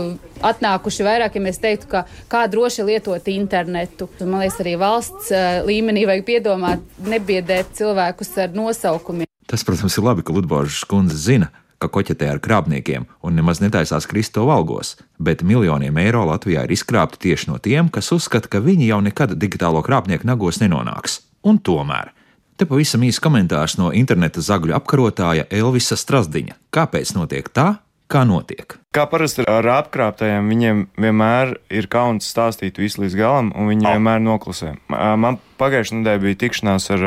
[0.46, 4.08] atnākuši vairāk, ja mēs teiktu, ka kā droši lietot internetu.
[4.22, 5.32] Man liekas, arī valsts
[5.66, 9.26] līmenī vajag piedomāt, nebiedēt cilvēkus ar nosaukumiem.
[9.50, 11.50] Tas, protams, ir labi, ka Ludbožs kundze zina,
[11.82, 16.74] ka koķetē ar krāpniekiem un nemaz netaisās krist to valgos, bet miljoniem eiro Latvijā ir
[16.74, 21.20] izkrāpti tieši no tiem, kas uzskata, ka viņi jau nekad digitālo krāpnieku nagos nenonāks.
[21.46, 22.15] Un tomēr.
[22.56, 26.56] Te pavisam īsts komentārs no interneta zagļu apkarotāja Elvisa Strasdiņa.
[26.72, 27.74] Kāpēc notiek tā,
[28.06, 28.76] Kā notiek?
[28.94, 33.96] Kā parasti ar apkrāpējiem, viņiem vienmēr ir kauns stāstīt visu līdz galam, un viņi oh.
[33.96, 34.76] vienmēr noklusē.
[34.86, 37.06] Man pagājušajā nedēļā bija tikšanās ar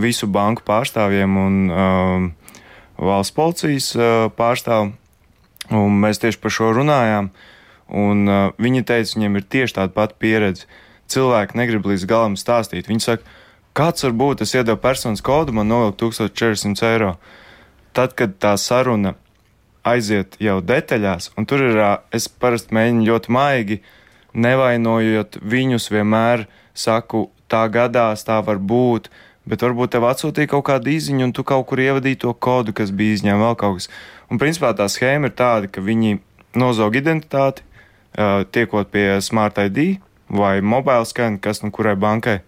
[0.00, 2.56] visu banku pārstāvjiem un uh,
[2.96, 4.94] valsts policijas uh, pārstāvjiem,
[5.76, 7.28] un mēs tieši par šo runājām.
[8.00, 10.64] Un, uh, viņi teica, viņiem ir tieši tāda pati pieredze.
[11.12, 12.88] Cilvēki negrib līdz galam stāstīt.
[12.88, 13.39] Viņi saka,
[13.76, 17.14] kāds var būt, es iedevu personas kodu, man novilka 1400 eiro.
[17.96, 19.16] Tad, kad tā saruna
[19.86, 21.80] aiziet jau detaļās, un tur ir,
[22.14, 23.80] es parasti mēģinu ļoti maigi,
[24.34, 29.08] nevainojot viņus, vienmēr saku, tā gadās, tā var būt,
[29.48, 32.92] bet varbūt tev atsūtīja kaut kādu īziņu, un tu kaut kur ievadīji to kodu, kas
[32.94, 33.88] bija izņēmts vēl kaut kas.
[34.30, 36.20] Un principā tā schēma ir tāda, ka viņi
[36.60, 37.64] nozog identitāti,
[38.54, 39.98] tiekot pie Smart ID
[40.30, 42.40] vai mobile scan, kas nu kurai bankai.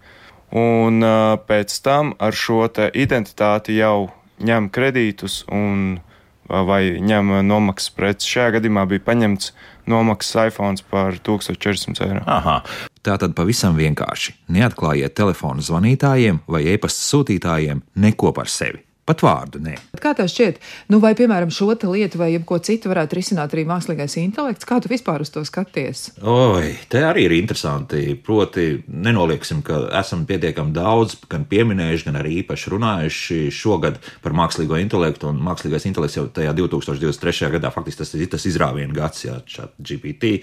[0.53, 1.01] Un
[1.49, 4.11] pēc tam ar šo identitāti jau
[4.43, 6.01] ņem kredītus un
[6.49, 8.29] vai ņem nomaksas preces.
[8.29, 9.53] Šajā gadījumā bija paņemts
[9.89, 12.23] nomaksas iPhone par 1400 eiro.
[12.29, 12.59] Aha.
[13.03, 14.37] Tā tad pavisam vienkārši.
[14.53, 18.83] Neatklājiet telefonu zvanītājiem vai e-pasta sūtītājiem neko par sevi.
[19.03, 19.73] Pat vārdu nē.
[19.99, 20.61] Kā tev šķiet,
[20.93, 24.67] nu vai, piemēram, šo lietu vai ko citu varētu risināt arī mākslīgais intelekts?
[24.67, 26.05] Kā tu vispār uz to skaties?
[26.23, 28.15] Oi, te arī ir interesanti.
[28.15, 34.79] Proti, nenolieksim, ka esam pietiekami daudz gan pieminējuši, gan arī īpaši runājuši šogad par mākslīgo
[34.79, 35.33] intelektu.
[35.33, 37.51] Un mākslīgais intelekts jau tajā 2023.
[37.57, 40.33] gadā faktiski tas ir tas izrāviena gads, jā, šādi GPT.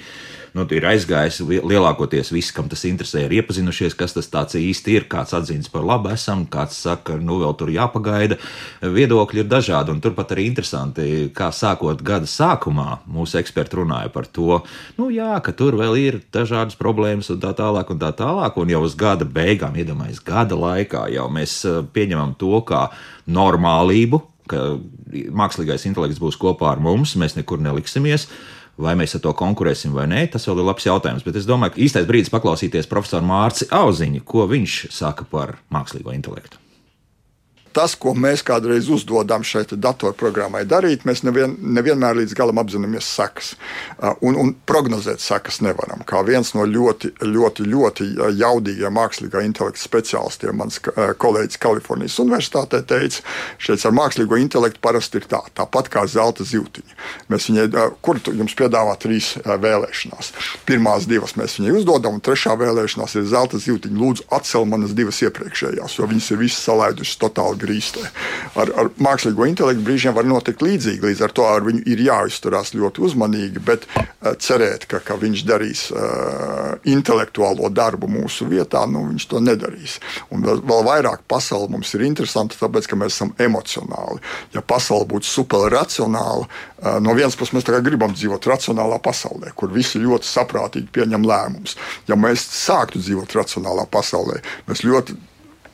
[0.53, 5.33] Nu, ir aizgājis lielākoties visi, kam tas interesē, ir iepazinušies, kas tas īsti ir, kāds
[5.39, 8.37] atzīst par labu esam, kāds saka, nu vēl tur jāpagaida
[8.81, 9.97] viedokļi ir dažādi.
[10.03, 14.63] Turpat arī interesanti, kā sākot gada sākumā mūsu eksperti runāja par to,
[14.99, 17.91] nu, jā, ka tur vēl ir dažādas problēmas un tā tālāk.
[17.91, 22.37] Un tā tālāk un jau uz gada beigām, iedomājieties, gada laikā jau mēs eh, pieņemam
[22.41, 22.87] to kā
[23.31, 24.63] normālību, ka
[25.11, 28.29] mākslīgais intelekts būs kopā ar mums, mēs nekur neliksimies.
[28.81, 31.27] Vai mēs ar to konkurēsim vai nē, tas vēl ir labs jautājums.
[31.27, 36.17] Bet es domāju, ka īstais brīdis paklausīties profesoru Mārci Auziņu, ko viņš saka par mākslīgo
[36.17, 36.60] intelektu
[37.77, 43.53] tas, ko mēs kādreiz uzdodam šeit datorprogrammai darīt, mēs nevien, nevienmēr līdz galam apzināmies sekas.
[43.99, 46.03] Uh, un, un prognozēt sekas nevaram.
[46.09, 48.09] Kā viens no ļoti, ļoti, ļoti
[48.41, 53.23] jaudīgiem mākslīgā intelekta speciālistiem, mans uh, kolēģis Kalifornijas Universitātē teica,
[53.63, 56.99] šeit ar mākslīgo intelektu parasti ir tā, tāpat kā zelta zīltiņa.
[57.33, 60.33] Mēs viņai, uh, kur jums piedāvā trīs vēlēšanās.
[60.69, 63.99] Pirmās divas mēs viņai uzdodam, un trešā vēlēšanās ir zelta zīltiņa.
[64.01, 68.05] Lūdzu, atcel manas divas iepriekšējās, jo viņas ir visas salaidušas totāli grīstē.
[68.61, 72.75] Ar, ar mākslīgo intelektu brīžiem var notikt līdzīgi, līdz ar to ar viņu ir jāizturās
[72.77, 79.05] ļoti uzmanīgi, bet uh, cerēt, ka, ka viņš darīs uh, intelektuālo darbu mūsu vietā, nu,
[79.13, 79.99] viņš to nedarīs.
[80.35, 84.21] Un vēl, vēl vairāk pasaule mums ir interesanta, tāpēc, ka mēs esam emocionāli.
[84.57, 90.03] Ja pasaule būtu superracionāla, uh, no vienas puses mēs gribam dzīvot racionālā pasaulē, kur visi
[90.03, 91.77] ļoti saprātīgi pieņem lēmumus.
[92.11, 95.17] Ja mēs sāktu dzīvot racionālā pasaulē, mēs ļoti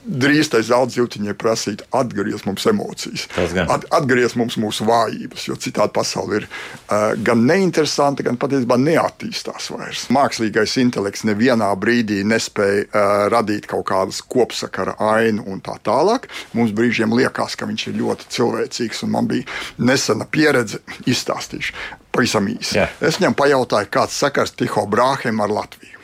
[0.06, 3.26] drīz tai zelta prasīt, atgriezt mums emocijas,
[3.66, 9.70] At, atgriezt mums mūsu vājības, jo citādi pasaule ir uh, gan neinteresanta, gan patiesībā neattīstās
[9.74, 10.06] vairs.
[10.14, 16.30] Mākslīgais intelekts nevienā brīdī nespēja uh, radīt kaut kādas kopsakara ainu un tā tālāk.
[16.56, 19.46] Mums brīžiem liekas, ka viņš ir ļoti cilvēcīgs, un man bija
[19.78, 21.74] nesena pieredze, izstāstīšu
[22.16, 22.78] pavisam īsi.
[22.78, 22.94] Yeah.
[23.04, 25.95] Es viņam pajautāju, kāds sakars Tiho Brāhem ar Latviju.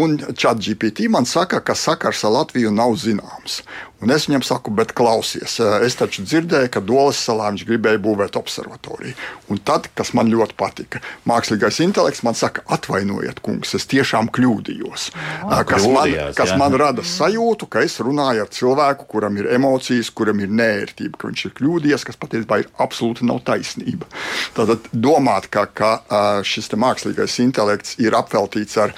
[0.00, 3.60] Un ChatGPT man saka, ka sakars ar Latviju nav zināms.
[3.98, 8.36] Un es viņam saku, bet klausies, es taču dzirdēju, ka Dolas salā viņš gribēja būvēt
[8.38, 9.16] observatoriju.
[9.50, 15.08] Un tad, kas man ļoti patika, mākslīgais intelekts man saka, atvainojiet, kungs, es tiešām kļūdījos.
[15.48, 16.60] Oh, kas man, kas jā.
[16.62, 21.32] man rada sajūtu, ka es runāju ar cilvēku, kuram ir emocijas, kuram ir nērtība, ka
[21.32, 24.06] viņš ir kļūdījies, kas patiesībā ir absolūti nav taisnība.
[24.54, 25.92] Tad domāt, ka, ka
[26.46, 28.94] šis mākslīgais intelekts ir apveltīts ar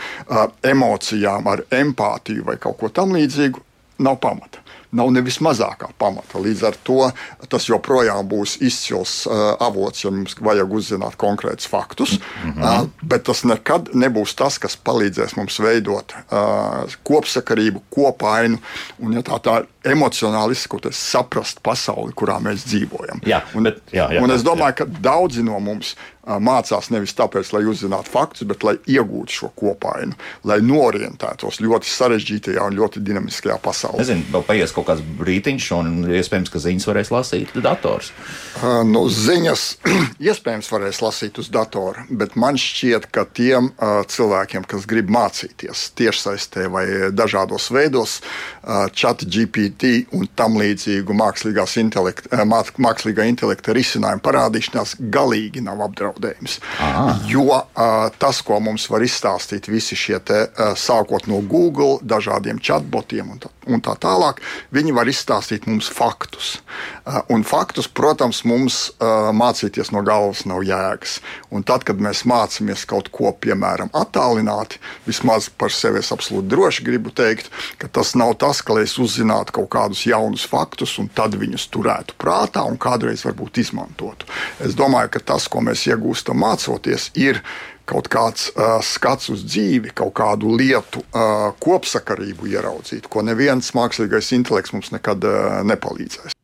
[0.61, 3.65] emocijām, ar empātiju vai kaut ko tamlīdzīgu,
[4.05, 4.61] nav pamata
[4.96, 6.40] nav nevis mazākā pamata.
[6.42, 6.98] Līdz ar to
[7.50, 12.18] tas joprojām būs izcils uh, avots, ja mums vajag uzzināt konkrētus faktus.
[12.18, 12.83] Mm -hmm.
[12.83, 18.59] uh, bet tas nekad nebūs tas, kas palīdzēs mums veidot uh, kopsakarību, kopainu
[18.98, 23.23] un, ja tā, tā emocionāli izsakoties, saprast pasauli, kurā mēs dzīvojam.
[23.29, 24.79] Jā, un, bet, jā, jā, un es domāju, jā.
[24.83, 30.12] ka daudzi no mums mācās nevis tāpēc, lai uzzinātu faktus, bet lai iegūtu šo kopainu,
[30.45, 34.03] lai norientētos ļoti sarežģītajā un ļoti dinamiskajā pasaulē.
[34.03, 38.12] Nezinu, vēl paies kaut kāds brītiņš, un iespējams, ka ziņas varēs lasīt dators.
[38.61, 39.64] Uh, nu, ziņas
[40.31, 45.88] iespējams varēs lasīt uz datora, bet man šķiet, ka tiem uh, cilvēkiem, kas grib mācīties
[45.99, 46.85] tiešsaistē vai
[47.16, 51.15] dažādos veidos, uh, chat GPT GPT un tam līdzīgu
[51.81, 56.59] intelekta, mākslīgā intelekta risinājumu parādīšanās galīgi nav apdraudējums.
[56.81, 57.18] Aha.
[57.31, 57.62] Jo
[58.18, 60.47] tas, ko mums var izstāstīt visi šie te,
[60.77, 64.41] sākot no Google, dažādiem chatbotiem un tā, un tā tālāk,
[64.75, 66.59] viņi var izstāstīt mums faktus.
[67.31, 71.21] Un faktus, protams, mums mācīties no galvas nav jēgas.
[71.51, 76.87] Un tad, kad mēs mācāmies kaut ko, piemēram, attālināti, vismaz par sevi es absolūti droši
[76.87, 81.37] gribu teikt, ka tas nav tas, ka es uzzinātu kaut kādus jaunus faktus un tad
[81.39, 84.29] viņus turētu prātā un kādreiz varbūt izmantotu.
[84.65, 87.43] Es domāju, ka tas, ko mēs iegūstam mācoties, ir
[87.91, 94.31] kaut kāds uh, skats uz dzīvi, kaut kādu lietu uh, kopsakarību ieraudzīt, ko neviens mākslīgais
[94.37, 96.37] intelekts mums nekad uh, nepalīdzēs.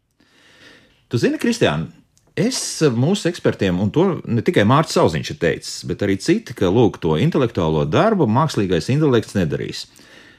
[1.07, 1.87] Tu zini, Kristiāna,
[2.35, 6.73] es mūsu ekspertiem, un to ne tikai Mārcis Zauziņš ir teicis, bet arī citi, ka
[6.73, 9.87] lūk, to intelektuālo darbu mākslīgais intelekts nedarīs.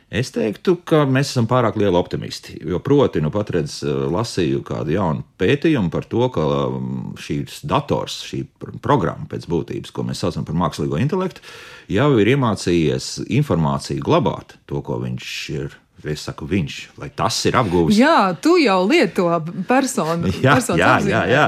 [0.07, 2.53] Es teiktu, ka mēs esam pārāk lieli optimisti.
[2.63, 7.59] Jo, proti, nu pat redz, eh, lasīju kādu jaunu pētījumu par to, ka mm, šīs
[7.67, 8.45] dators, šī
[8.79, 11.43] programma pēc būtības, ko mēs saucam par mākslīgo intelektu,
[11.91, 17.55] jau ir iemācījies informāciju glabāt, to, ko viņš ir Es saku, viņš, vai tas ir
[17.57, 17.97] apgūlis?
[17.97, 19.25] Jā, tu jau lieto
[19.67, 20.29] personu.
[20.45, 21.45] jā, jā, jā, jā.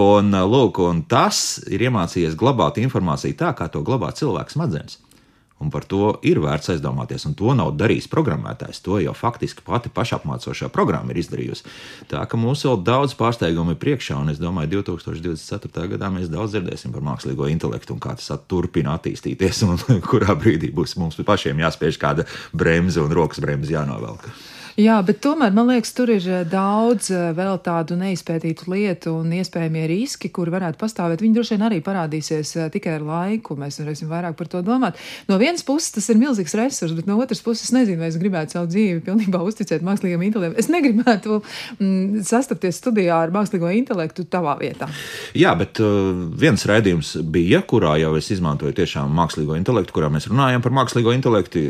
[0.00, 4.96] Un, lūk, un tas ir iemācījies glabāt informāciju tā, kā to glabā cilvēks smadzenes.
[5.60, 7.26] Un par to ir vērts aizdomāties.
[7.28, 8.80] Un to nav darījis programmētājs.
[8.86, 11.66] To jau faktiski pati pašapmācošā programma ir izdarījusi.
[12.08, 15.84] Tā ka mums vēl daudz pārsteigumu ir priekšā, un es domāju, 2024.
[15.94, 20.72] gadā mēs daudz dzirdēsim par mākslīgo intelektu un kā tas turpina attīstīties, un kurā brīdī
[20.72, 22.24] būs mums pašiem jāspiež kāda
[22.56, 24.24] bremze un rokas bremze jānovelk.
[24.80, 29.32] Jā, bet tomēr man liekas, tur ir eh, daudz eh, vēl tādu neizpētītu lietu un
[29.36, 31.20] iespējamie riski, kuri varētu pastāvēt.
[31.20, 33.58] Viņi droši vien arī parādīsies eh, tikai ar laiku.
[33.60, 34.96] Mēs varēsim vairāk par to domāt.
[35.28, 38.16] No vienas puses tas ir milzīgs resurs, bet no otras puses es nezinu, vai es
[38.20, 40.56] gribētu savu dzīvi pilnībā uzticēt mākslīgam intelektam.
[40.62, 44.88] Es negribētu mm, sastapties studijā ar mākslīgo intelektu tavā vietā.
[45.36, 46.08] Jā, bet uh,
[46.40, 51.12] viens raidījums bija, kurā jau es izmantoju tiešām mākslīgo intelektu, kurā mēs runājam par mākslīgo
[51.18, 51.66] intelektu,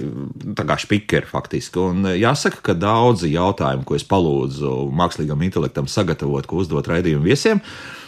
[0.55, 1.83] tā kā špikeri faktiski.
[1.91, 7.24] Un jāsaka, ka daudz daudzi jautājumi, ko es palūdzu mākslīgam intelektam sagatavot, ko uzdot raidījumu
[7.24, 7.62] viesiem,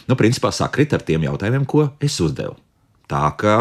[0.08, 2.58] nu, principā sakrit ar tiem jautājumiem, ko es uzdevu.
[3.10, 3.56] Tā kā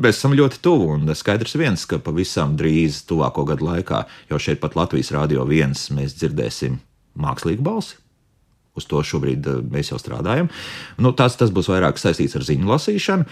[0.00, 4.60] mēs esam ļoti tuvu, un skaidrs viens, ka pavisam drīz, tuvāko gadu laikā, jau šeit
[4.62, 6.78] pat Latvijas Rādio 1 mēs dzirdēsim
[7.20, 7.98] mākslīgu balsi.
[8.78, 10.50] Uz to šobrīd eh, mēs jau strādājam.
[11.02, 13.26] Nu, tas, tas būs vairāk saistīts ar ziņu lasīšanu.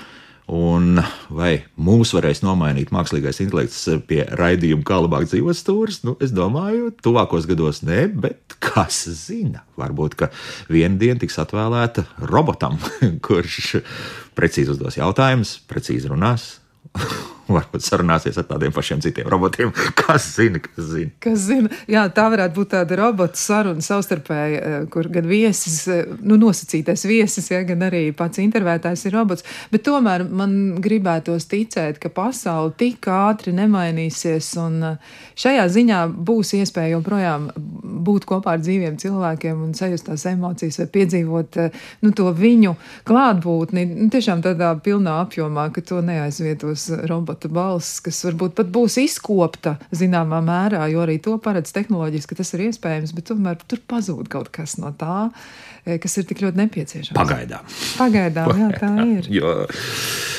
[0.48, 6.00] Un vai mūs varēs nomainīt mākslīgais intelekts pie raidījuma, kā labāk dzīvot stūris?
[6.08, 9.66] Nu, es domāju, tuvākos gados nē, bet kas zina?
[9.80, 10.32] Varbūt, ka
[10.72, 12.80] viena diena tiks atvēlēta robotam,
[13.26, 13.82] kurš
[14.38, 16.54] precīzi uzdos jautājumus, precīzi runās.
[17.56, 19.72] varbūt sarunāsies ar tādiem pašiem citiem robotiem.
[19.98, 21.12] Kas zina, kas zina?
[21.22, 21.70] Kas zina?
[21.90, 27.04] Jā, tā varētu būt tāda robota saruna savstarpēji, eh, kur gan viesis, eh, nu, nosacītais
[27.08, 29.46] viesis, ja, gan arī pats intervētājs ir robots.
[29.72, 36.54] Bet tomēr man gribētos ticēt, ka pasaule tik ātri nemainīsies, un eh, šajā ziņā būs
[36.60, 37.50] iespēja joprojām
[38.08, 41.58] būt kopā ar dzīviem cilvēkiem un sajust tās emocijas vai piedzīvot
[42.04, 42.74] nu, to viņu
[43.08, 48.68] klātbūtni nu, tiešām tādā pilnā apjomā, ka to neaizvietos robots robota balss, kas varbūt pat
[48.70, 53.58] būs izkopta zināmā mērā, jo arī to paredz tehnoloģiski, ka tas ir iespējams, bet tomēr
[53.66, 55.30] tur pazūd kaut kas no tā,
[55.86, 57.16] eh, kas ir tik ļoti nepieciešams.
[57.16, 57.64] Pagaidām.
[57.98, 59.28] Pagaidām, jā, tā ir.
[59.30, 59.66] jo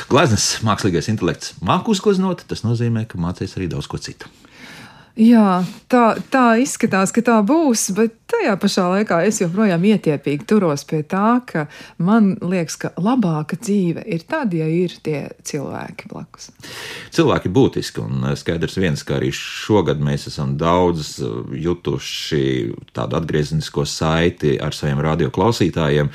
[0.10, 4.28] gleznas mākslīgais intelekts māk uzgleznot, tas nozīmē, ka mācīs arī daudz ko citu.
[5.20, 10.86] Jā, tā, tā izskatās, ka tā būs, bet tajā pašā laikā es joprojām ietiepīgi turos
[10.90, 11.66] pie tā, ka
[12.04, 16.50] man liekas, ka labāka dzīve ir tad, ja ir tie cilvēki blakus.
[17.16, 21.18] Cilvēki būtiski, un skaidrs viens, ka arī šogad mēs esam daudz
[21.56, 22.44] jutuši
[22.96, 26.14] tādu atgriezenisko saiti ar saviem radioklausītājiem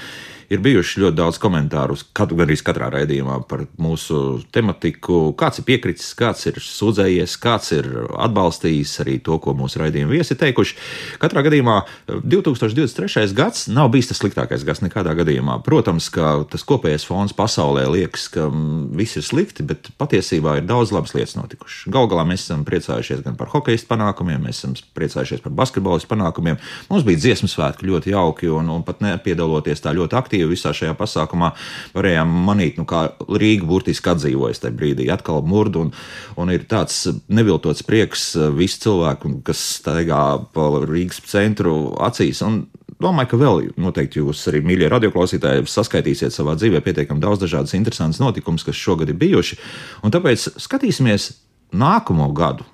[0.52, 5.32] ir bijuši ļoti daudz komentāru, katru, gan arī katrā raidījumā par mūsu tematiku.
[5.38, 7.88] Kāds ir piekritis, kāds ir sūdzējies, kāds ir
[8.26, 10.78] atbalstījis arī to, ko mūsu raidījuma viesi teikuši.
[11.22, 13.32] Katrā gadījumā 2023.
[13.32, 15.56] gads nav bijis tas sliktākais gads nekādā gadījumā.
[15.64, 18.50] Protams, ka tas kopējais fons pasaulē liekas, ka
[18.92, 21.86] viss ir slikti, bet patiesībā ir daudz labas lietas notikušas.
[21.94, 26.60] Galu galā mēs esam priecājušies gan par hokeja panākumiem, mēs esam priecājušies par basketbolistu panākumiem.
[26.90, 30.92] Mums bija dziesmu svētki ļoti jauki un, un pat nepiedaloties tā ļoti aktīvi visā šajā
[31.00, 31.54] pasākumā.
[31.96, 35.94] Varējām manīt, nu, kā Rīga burtiski atdzīvojas tajā brīdī, atkal murdu, un,
[36.40, 42.42] un ir tāds neviltots prieks visu cilvēku, kas staigā pa Rīgas centru acīs.
[42.46, 42.64] Un,
[43.04, 48.20] Domāju, ka vēl noteikti jūs arī, mīļie radioklausītāji, saskaitīsiet savā dzīvē pietiekami daudz dažādas interesantas
[48.22, 49.58] notikumus, kas šogad ir bijuši.
[50.06, 51.26] Un tāpēc skatīsimies
[51.74, 52.64] nākamo gadu.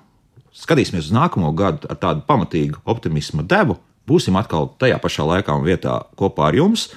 [0.55, 5.65] Skatīsimies uz nākamo gadu ar tādu pamatīgu optimismu devu, būsim atkal tajā pašā laikā un
[5.65, 6.91] vietā kopā ar jums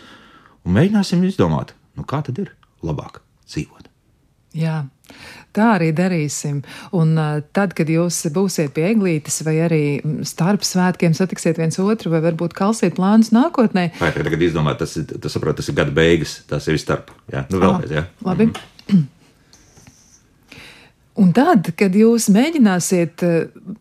[0.64, 2.52] un mēģināsim izdomāt, nu kā tad ir
[2.84, 3.88] labāk dzīvot.
[4.54, 4.84] Jā,
[5.54, 6.62] tā arī darīsim.
[6.96, 7.14] Un
[7.56, 9.84] tad, kad jūs būsiet pie eglītes, vai arī
[10.26, 13.90] starp svētkiem satiksiet viens otru, vai varbūt kalsiet plānus nākotnē.
[14.00, 17.14] Vai tagad izdomāt, tas ir, tas, saprot, tas ir gada beigas, tas ir starp.
[17.32, 18.06] Jā, nu vēlreiz, jā.
[18.26, 18.50] Labi.
[18.50, 19.10] Mm -hmm.
[21.14, 23.34] Un tad, kad jūs mēģināsiet eh,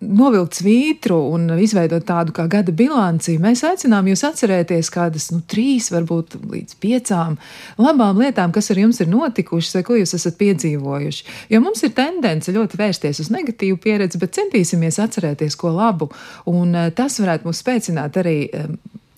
[0.06, 5.90] novilkt svītru un izveidot tādu kā gada bilanci, mēs aicinām jūs atcerēties kādas nu, trīs,
[5.94, 7.40] varbūt līdz piecām
[7.82, 11.26] labām lietām, kas ar jums ir notikušas vai ko jūs esat piedzīvojuši.
[11.56, 16.12] Jo mums ir tendence ļoti vērsties uz negatīvu pieredzi, bet centīsimies atcerēties ko labu,
[16.54, 18.70] un eh, tas varētu mūs spēcināt arī eh,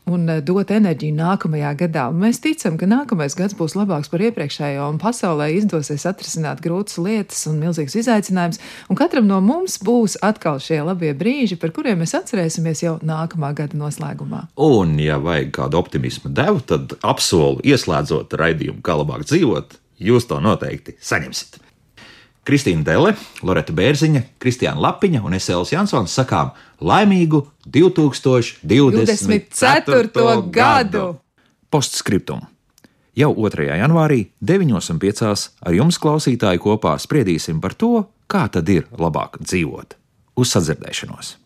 [0.09, 2.05] un eh, dot enerģiju nākamajā gadā.
[2.13, 7.45] Mēs ticam, ka nākamais gads būs labāks par iepriekšējo, un pasaulē izdosies atrisināt grūtas lietas
[7.49, 12.15] un milzīgas izaicinājumus, un katram no mums būs atkal šie labie brīži, par kuriem mēs
[12.19, 14.45] atcerēsimies jau nākamā gada noslēgumā.
[14.61, 20.41] Un, ja vajag kādu optimismu devu, tad apsolu ieslēdzot raidījumu, kā labāk dzīvot, jūs to
[20.43, 21.64] noteikti saņemsiet.
[22.45, 30.51] Kristīna Dele, Loreta Bērziņa, Kristiāna Lapiņa un Esēls Jansons sakām laimīgu 2024.
[30.53, 31.17] gadu!
[31.73, 32.45] Postscriptum.
[33.15, 33.79] Jau 2.
[33.79, 35.49] janvārī, 9.5.
[35.65, 39.95] ar jums klausītāji kopā spriedīsim par to, kā tad ir labāk dzīvot.
[40.35, 41.44] Uz sadzirdēšanos!